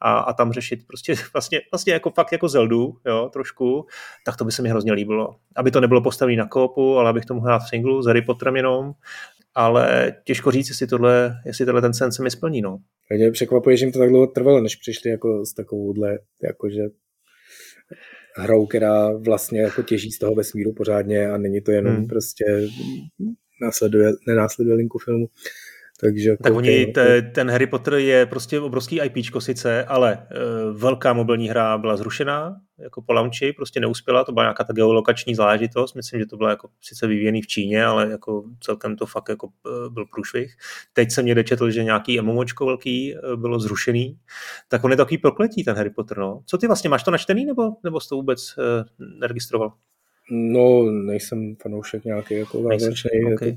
[0.00, 3.86] a, a, tam řešit prostě vlastně, vlastně jako fakt jako Zeldu, jo, trošku,
[4.24, 5.36] tak to by se mi hrozně líbilo.
[5.56, 8.22] Aby to nebylo postavené na kópu, ale abych to mohl hrát v singlu s Harry
[8.22, 8.92] Potterem jenom,
[9.54, 12.60] ale těžko říct, jestli tohle, jestli tohle ten sen se mi splní.
[12.60, 12.78] No.
[13.10, 16.82] Mě překvapuje, že jim to tak dlouho trvalo, než přišli jako s takovouhle, jakože
[18.36, 22.06] hrou, která vlastně jako těží z toho vesmíru pořádně a není to jenom hmm.
[22.06, 22.44] prostě
[23.62, 25.26] následuje, nenásleduje linku filmu.
[26.04, 30.76] Takže jako tak oni, te, ten Harry Potter je prostě obrovský IPčko sice, ale uh,
[30.76, 35.34] velká mobilní hra byla zrušená, jako po launchi, prostě neuspěla, to byla nějaká ta geolokační
[35.34, 39.28] záležitost, myslím, že to bylo jako sice vyvíjený v Číně, ale jako celkem to fakt
[39.28, 40.56] jako uh, byl průšvih.
[40.92, 44.18] Teď jsem někde četl, že nějaký MMOčko velký uh, bylo zrušený,
[44.68, 46.42] tak on je takový prokletí, ten Harry Potter, no.
[46.46, 49.72] Co ty vlastně, máš to načtený, nebo, nebo jsi to vůbec uh, neregistroval?
[50.30, 53.10] No, nejsem fanoušek nějaký jako zázračný.
[53.34, 53.56] Okay.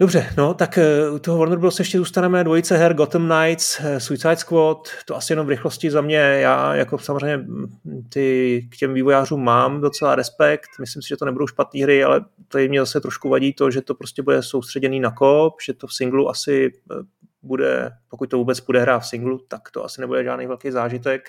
[0.00, 1.78] Dobře, no tak eh, u toho Warner Bros.
[1.78, 2.44] ještě zůstaneme.
[2.44, 6.74] Dvojice her Gotham Knights, eh, Suicide Squad, to asi jenom v rychlosti za mě, já
[6.74, 7.66] jako samozřejmě mm,
[8.08, 12.24] ty k těm vývojářům mám docela respekt, myslím si, že to nebudou špatné hry, ale
[12.48, 15.86] tady mě zase trošku vadí to, že to prostě bude soustředěný na kop, že to
[15.86, 16.94] v singlu asi eh,
[17.42, 21.28] bude, pokud to vůbec bude hrát v singlu, tak to asi nebude žádný velký zážitek.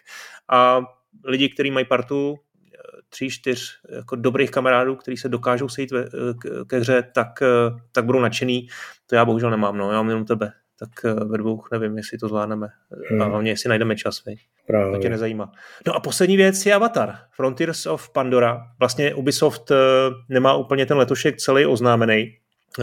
[0.50, 0.82] A
[1.26, 2.38] lidi, kteří mají partu,
[3.10, 6.04] tří, čtyř jako dobrých kamarádů, kteří se dokážou sejít ve,
[6.42, 7.44] ke, ke hře, tak,
[7.92, 8.68] tak budou nadšený.
[9.08, 10.52] To já bohužel nemám, no, já mám jenom tebe.
[10.80, 12.68] Tak eh, ve dvou nevím, jestli to zvládneme.
[13.10, 13.22] Hmm.
[13.22, 14.38] A hlavně, jestli najdeme čas, vej.
[14.68, 14.96] Právě.
[14.96, 15.52] To tě nezajímá.
[15.88, 17.16] No a poslední věc je Avatar.
[17.32, 18.62] Frontiers of Pandora.
[18.80, 19.76] Vlastně Ubisoft eh,
[20.30, 22.38] nemá úplně ten letošek celý oznámený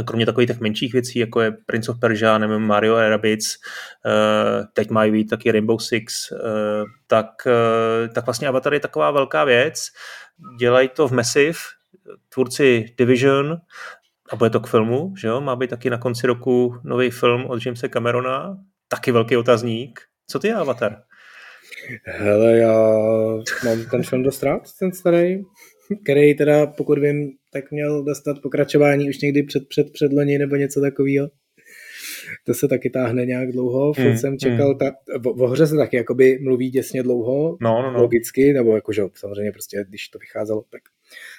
[0.05, 3.57] kromě takových těch menších věcí, jako je Prince of Persia, nebo Mario Rabbids,
[4.07, 6.39] uh, teď mají být taky Rainbow Six, uh,
[7.07, 9.87] tak, uh, tak vlastně Avatar je taková velká věc.
[10.59, 11.59] Dělají to v Massive,
[12.29, 13.57] tvůrci Division,
[14.31, 15.41] a bude to k filmu, že jo?
[15.41, 18.59] Má být taky na konci roku nový film od Jamesa Camerona,
[18.89, 20.01] taky velký otazník.
[20.27, 21.03] Co ty je Avatar?
[22.05, 22.73] Hele, já
[23.65, 25.43] mám ten film dost rád, ten starý,
[26.05, 30.81] který teda, pokud vím, tak měl dostat pokračování už někdy před, před předloni nebo něco
[30.81, 31.29] takového.
[32.45, 33.93] To se taky táhne nějak dlouho.
[33.93, 34.79] Furt mm, jsem čekal, mm.
[34.79, 38.03] ta, v, v hře se taky jakoby mluví děsně dlouho, no, no, no.
[38.03, 40.83] logicky, nebo jakože samozřejmě prostě, když to vycházelo, tak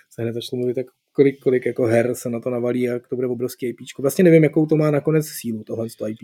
[0.09, 3.15] se hned začalo mluvit, tak kolik, kolik jako her se na to navalí, jak to
[3.15, 3.77] bude obrovský IP.
[3.99, 6.19] Vlastně nevím, jakou to má nakonec sílu, tohle IP.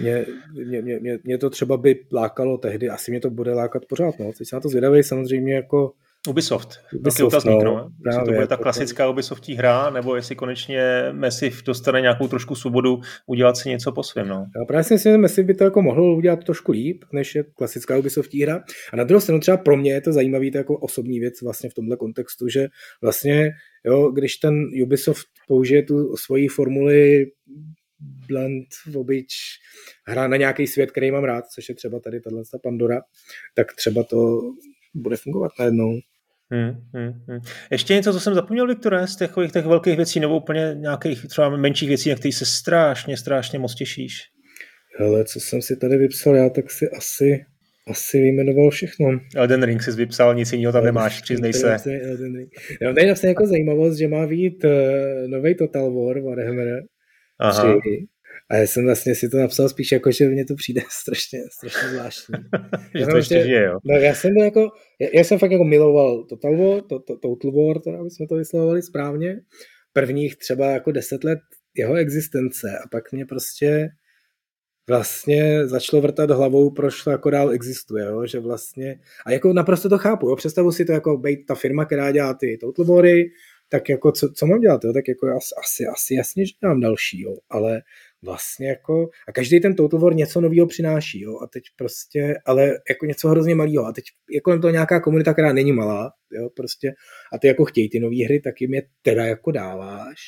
[0.00, 0.26] Mě,
[0.64, 4.32] mě, mě, mě, to třeba by lákalo tehdy, asi mě to bude lákat pořád, no.
[4.38, 5.92] Teď se na to zvědavý, samozřejmě jako
[6.28, 6.68] Ubisoft.
[6.94, 7.74] Ubisoft otazník, no.
[7.74, 7.90] no.
[8.06, 13.00] Jestli to bude ta klasická Ubisoftí hra, nebo jestli konečně Massive dostane nějakou trošku svobodu
[13.26, 14.28] udělat si něco po svém.
[14.28, 14.46] No.
[14.56, 17.44] Já právě si myslím, že Massive by to jako mohl udělat trošku líp, než je
[17.44, 18.64] klasická Ubisoftí hra.
[18.92, 21.70] A na druhou stranu třeba pro mě je to zajímavý to jako osobní věc vlastně
[21.70, 22.68] v tomhle kontextu, že
[23.02, 23.50] vlastně,
[23.84, 27.26] jo, když ten Ubisoft použije tu svoji formuli
[28.28, 28.66] blend,
[28.96, 29.34] obyč,
[30.06, 33.00] hra na nějaký svět, který mám rád, což je třeba tady tahle Pandora,
[33.54, 34.40] tak třeba to
[34.94, 35.98] bude fungovat najednou.
[36.52, 37.40] Hmm, hmm, hmm.
[37.70, 41.56] Ještě něco, co jsem zapomněl, Viktore, z těch, těch velkých věcí, nebo úplně nějakých třeba
[41.56, 44.14] menších věcí, na kterých se strašně, strašně moc těšíš?
[45.00, 47.44] Ale co jsem si tady vypsal já, tak si asi,
[47.88, 49.20] asi vyjmenoval všechno.
[49.36, 51.76] Elden Ring jsi vypsal, nic jiného tam nemáš, přiznej se.
[52.80, 56.82] Já mám tady napsal jako zajímavost, že má být uh, eh, nový Total War Warhammer
[57.38, 57.78] Aha.
[57.80, 58.06] 3,
[58.50, 61.88] a já jsem vlastně si to napsal spíš jako, že mně to přijde strašně, strašně
[61.88, 62.34] zvláštní.
[62.98, 63.78] že to ještě žije, jo.
[63.84, 64.68] No, já jsem byl jako,
[65.00, 68.26] já, já, jsem fakt jako miloval Total War, to, to, Total War, to, aby jsme
[68.26, 69.40] to vyslovovali správně,
[69.92, 71.38] prvních třeba jako deset let
[71.76, 73.88] jeho existence a pak mě prostě
[74.88, 78.26] vlastně začalo vrtat hlavou, proč to jako dál existuje, jo?
[78.26, 80.36] že vlastně, a jako naprosto to chápu, jo?
[80.36, 83.30] představu si to jako být ta firma, která dělá ty Total Wary,
[83.68, 84.92] tak jako co, co mám dělat, jo?
[84.92, 85.26] tak jako
[85.58, 87.34] asi, asi jasně, že dám další, jo?
[87.50, 87.82] ale
[88.24, 92.72] vlastně jako, a každý ten Total War něco nového přináší, jo, a teď prostě, ale
[92.90, 96.48] jako něco hrozně malého, a teď je kolem toho nějaká komunita, která není malá, jo,
[96.56, 96.92] prostě,
[97.32, 100.18] a ty jako chtějí ty nové hry, tak jim je teda jako dáváš,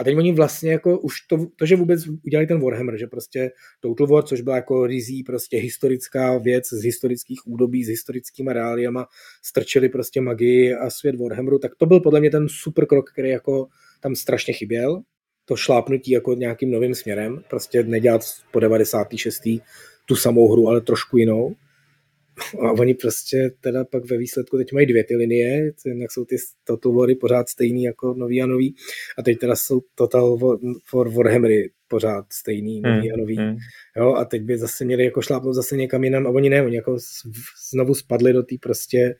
[0.00, 3.50] a teď oni vlastně jako už to, to, že vůbec udělali ten Warhammer, že prostě
[3.80, 9.06] Total War, což byla jako rizí prostě historická věc z historických údobí, s historickými reáliama,
[9.42, 13.28] strčili prostě magii a svět Warhammeru, tak to byl podle mě ten super krok, který
[13.28, 13.66] jako
[14.00, 15.02] tam strašně chyběl
[15.48, 18.20] to šlápnutí jako nějakým novým směrem, prostě nedělat
[18.52, 19.42] po 96.
[20.06, 21.54] tu samou hru, ale trošku jinou.
[22.60, 26.36] A oni prostě teda pak ve výsledku teď mají dvě ty linie, jednak jsou ty
[26.64, 28.74] Total Wary pořád stejný jako nový a nový,
[29.18, 30.38] a teď teda jsou Total
[30.94, 33.36] War Warhammery pořád stejný, hmm, nový hmm, a nový.
[33.36, 33.56] Hmm.
[33.96, 36.76] Jo, a teď by zase měli jako šlápnout zase někam jinam, a oni ne, oni
[36.76, 36.96] jako
[37.72, 39.14] znovu spadli do té prostě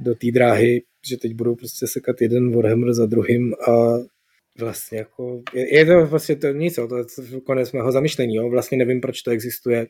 [0.00, 3.98] do té dráhy, že teď budou prostě sekat jeden Warhammer za druhým a
[4.58, 8.48] vlastně jako, je, je to vlastně to nic, to je konec mého zamyšlení, jo?
[8.50, 9.86] vlastně nevím, proč to existuje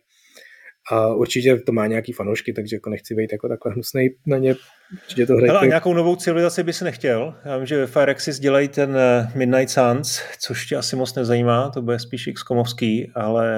[0.93, 4.55] A určitě to má nějaký fanoušky, takže jako nechci být jako takhle hnusný na ně.
[4.93, 5.59] Určitě to hrajte.
[5.59, 7.35] a nějakou novou civilizaci by si nechtěl?
[7.45, 11.71] Já vím, že ve Firexis dělají ten eh, Midnight Suns, což tě asi moc nezajímá,
[11.71, 13.55] to bude spíš XCOMovský, ale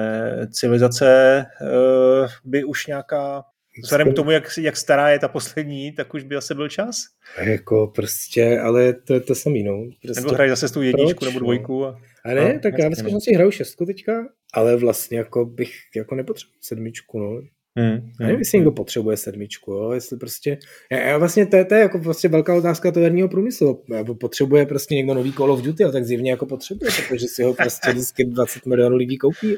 [0.51, 3.43] civilizace uh, by už nějaká
[3.83, 6.95] Vzhledem k tomu, jak, jak stará je ta poslední, tak už by asi byl čas.
[7.43, 9.89] Jako prostě, ale to je to samý, no.
[10.01, 11.85] Prostě, nebo hraj zase tu jedničku Proč, nebo dvojku.
[11.85, 14.11] A, a ne, no, tak já ve skutečnosti hraju šestku teďka,
[14.53, 17.41] ale vlastně jako bych jako nepotřeboval sedmičku, no.
[17.77, 18.75] Hmm, já nevím, hmm, jestli někdo hmm.
[18.75, 19.91] potřebuje sedmičku, jo?
[19.91, 20.57] jestli prostě,
[20.91, 23.83] já, já vlastně to, to, je jako prostě velká otázka toverního průmyslu,
[24.19, 27.53] potřebuje prostě někdo nový Call of Duty, ale tak zjevně jako potřebuje, protože si ho
[27.53, 29.55] prostě vždycky 20 milionů lidí koupí,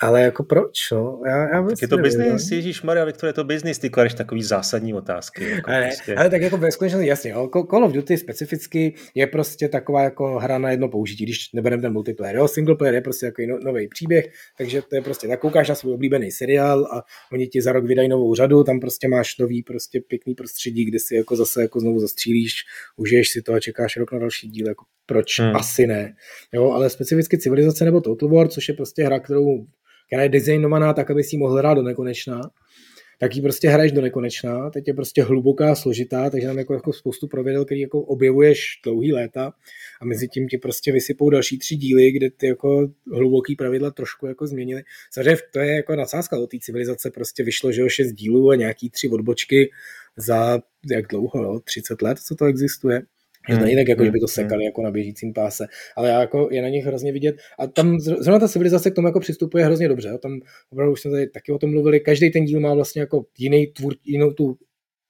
[0.00, 1.20] ale jako proč, no?
[1.26, 4.14] Já, já vlastně tak je to business, Ježíš Maria, Viktor, je to business, ty kladeš
[4.14, 5.50] takový zásadní otázky.
[5.50, 6.14] Jako ale, prostě.
[6.14, 7.50] ale, tak jako ve skutečnosti jasně, jo?
[7.70, 11.92] Call of Duty specificky je prostě taková jako hra na jedno použití, když nebereme ten
[11.92, 12.48] multiplayer, jo?
[12.48, 14.28] single player je prostě jako no, nový příběh,
[14.58, 17.02] takže to je prostě tak koukáš na svůj oblíbený seriál a
[17.32, 20.98] oni ti za rok vydají novou řadu, tam prostě máš nový prostě pěkný prostředí, kde
[20.98, 22.52] si jako zase jako znovu zastřílíš,
[22.96, 25.56] užiješ si to a čekáš rok na další díl, jako proč hmm.
[25.56, 26.14] asi ne.
[26.52, 29.66] Jo, ale specificky civilizace nebo Total War, což je prostě hra, kterou,
[30.06, 32.40] která je designovaná tak, aby si mohl hrát do nekonečna,
[33.22, 36.92] tak ji prostě hraješ do nekonečna, teď je prostě hluboká, složitá, takže tam jako, jako
[36.92, 39.52] spoustu provědel, který jako objevuješ dlouhý léta
[40.00, 44.26] a mezi tím ti prostě vysypou další tři díly, kde ty jako hluboký pravidla trošku
[44.26, 44.82] jako změnily.
[45.10, 48.56] Samozřejmě to je jako nadsázka do té civilizace, prostě vyšlo, že jo, šest dílů a
[48.56, 49.70] nějaký tři odbočky
[50.16, 53.02] za jak dlouho, jo, 30 let, co to existuje.
[53.48, 54.66] Že to není tak, jako, že by to hmm, sekali hmm.
[54.66, 55.66] jako na běžícím páse,
[55.96, 57.36] ale jako je na nich hrozně vidět.
[57.58, 60.08] A tam zrovna ta civilizace k tomu jako přistupuje hrozně dobře.
[60.08, 60.18] Jo.
[60.18, 60.40] Tam
[60.70, 62.00] opravdu už jsme tady taky o tom mluvili.
[62.00, 64.58] Každý ten díl má vlastně jako jiný tvůr, jinou tu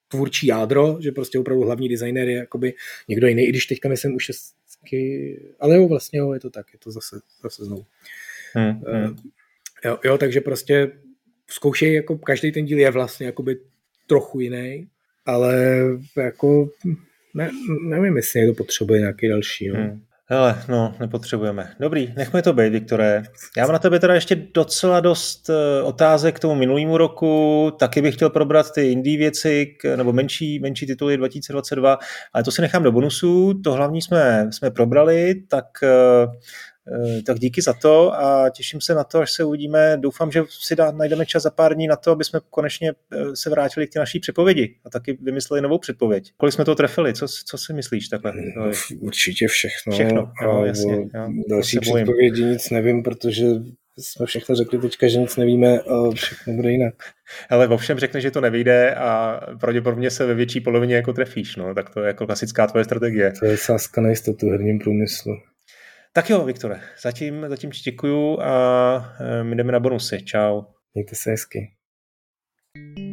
[0.09, 2.75] tvůrčí jádro, že prostě opravdu hlavní designer je jakoby
[3.09, 6.67] někdo jiný, i když teďka myslím už šestky, ale jo, vlastně jo, je to tak,
[6.73, 7.85] je to zase, zase znovu.
[8.55, 9.17] Hmm, hmm.
[9.85, 10.93] Jo, jo, takže prostě
[11.51, 13.57] zkoušej, jako každý ten díl je vlastně jakoby
[14.07, 14.89] trochu jiný,
[15.27, 15.83] ale
[16.17, 16.71] jako
[17.35, 17.51] ne,
[17.89, 19.69] nevím, jestli někdo potřebuje nějaký další.
[19.69, 19.75] No.
[19.75, 20.01] Hmm.
[20.27, 21.73] Hele, no, nepotřebujeme.
[21.81, 23.23] Dobrý, nechme to být, Viktore.
[23.57, 27.73] Já mám na tebe teda ještě docela dost uh, otázek k tomu minulému roku.
[27.79, 31.99] Taky bych chtěl probrat ty indie věci, nebo menší, menší tituly 2022,
[32.33, 33.61] ale to si nechám do bonusu.
[33.65, 36.27] To hlavní jsme, jsme probrali, tak Eh,
[37.27, 39.97] tak díky za to a těším se na to, až se uvidíme.
[40.01, 43.37] Doufám, že si dá, najdeme čas za pár dní na to, aby jsme konečně eh,
[43.37, 46.33] se vrátili k té naší předpovědi a taky vymysleli novou předpověď.
[46.37, 47.15] Kolik jsme to trefili?
[47.15, 48.33] Co, co si myslíš takhle?
[48.57, 49.93] No, určitě všechno.
[49.93, 50.95] Všechno, jo, jasně.
[50.95, 53.47] Jo, další předpovědi nic nevím, protože
[53.99, 56.95] jsme všechno řekli teďka, že nic nevíme a všechno bude jinak.
[57.51, 61.75] Ale ovšem řekne, že to nevyjde a pravděpodobně se ve větší polovině jako trefíš, no,
[61.75, 63.33] tak to je jako klasická tvoje strategie.
[63.41, 65.33] To je sázka na jistotu v herním průmyslu.
[66.15, 70.23] Tak jo, Viktore, zatím, zatím ti děkuju a eh, my jdeme na bonusy.
[70.23, 70.63] Čau.
[70.95, 71.73] Mějte se hezky.
[72.75, 73.12] thank you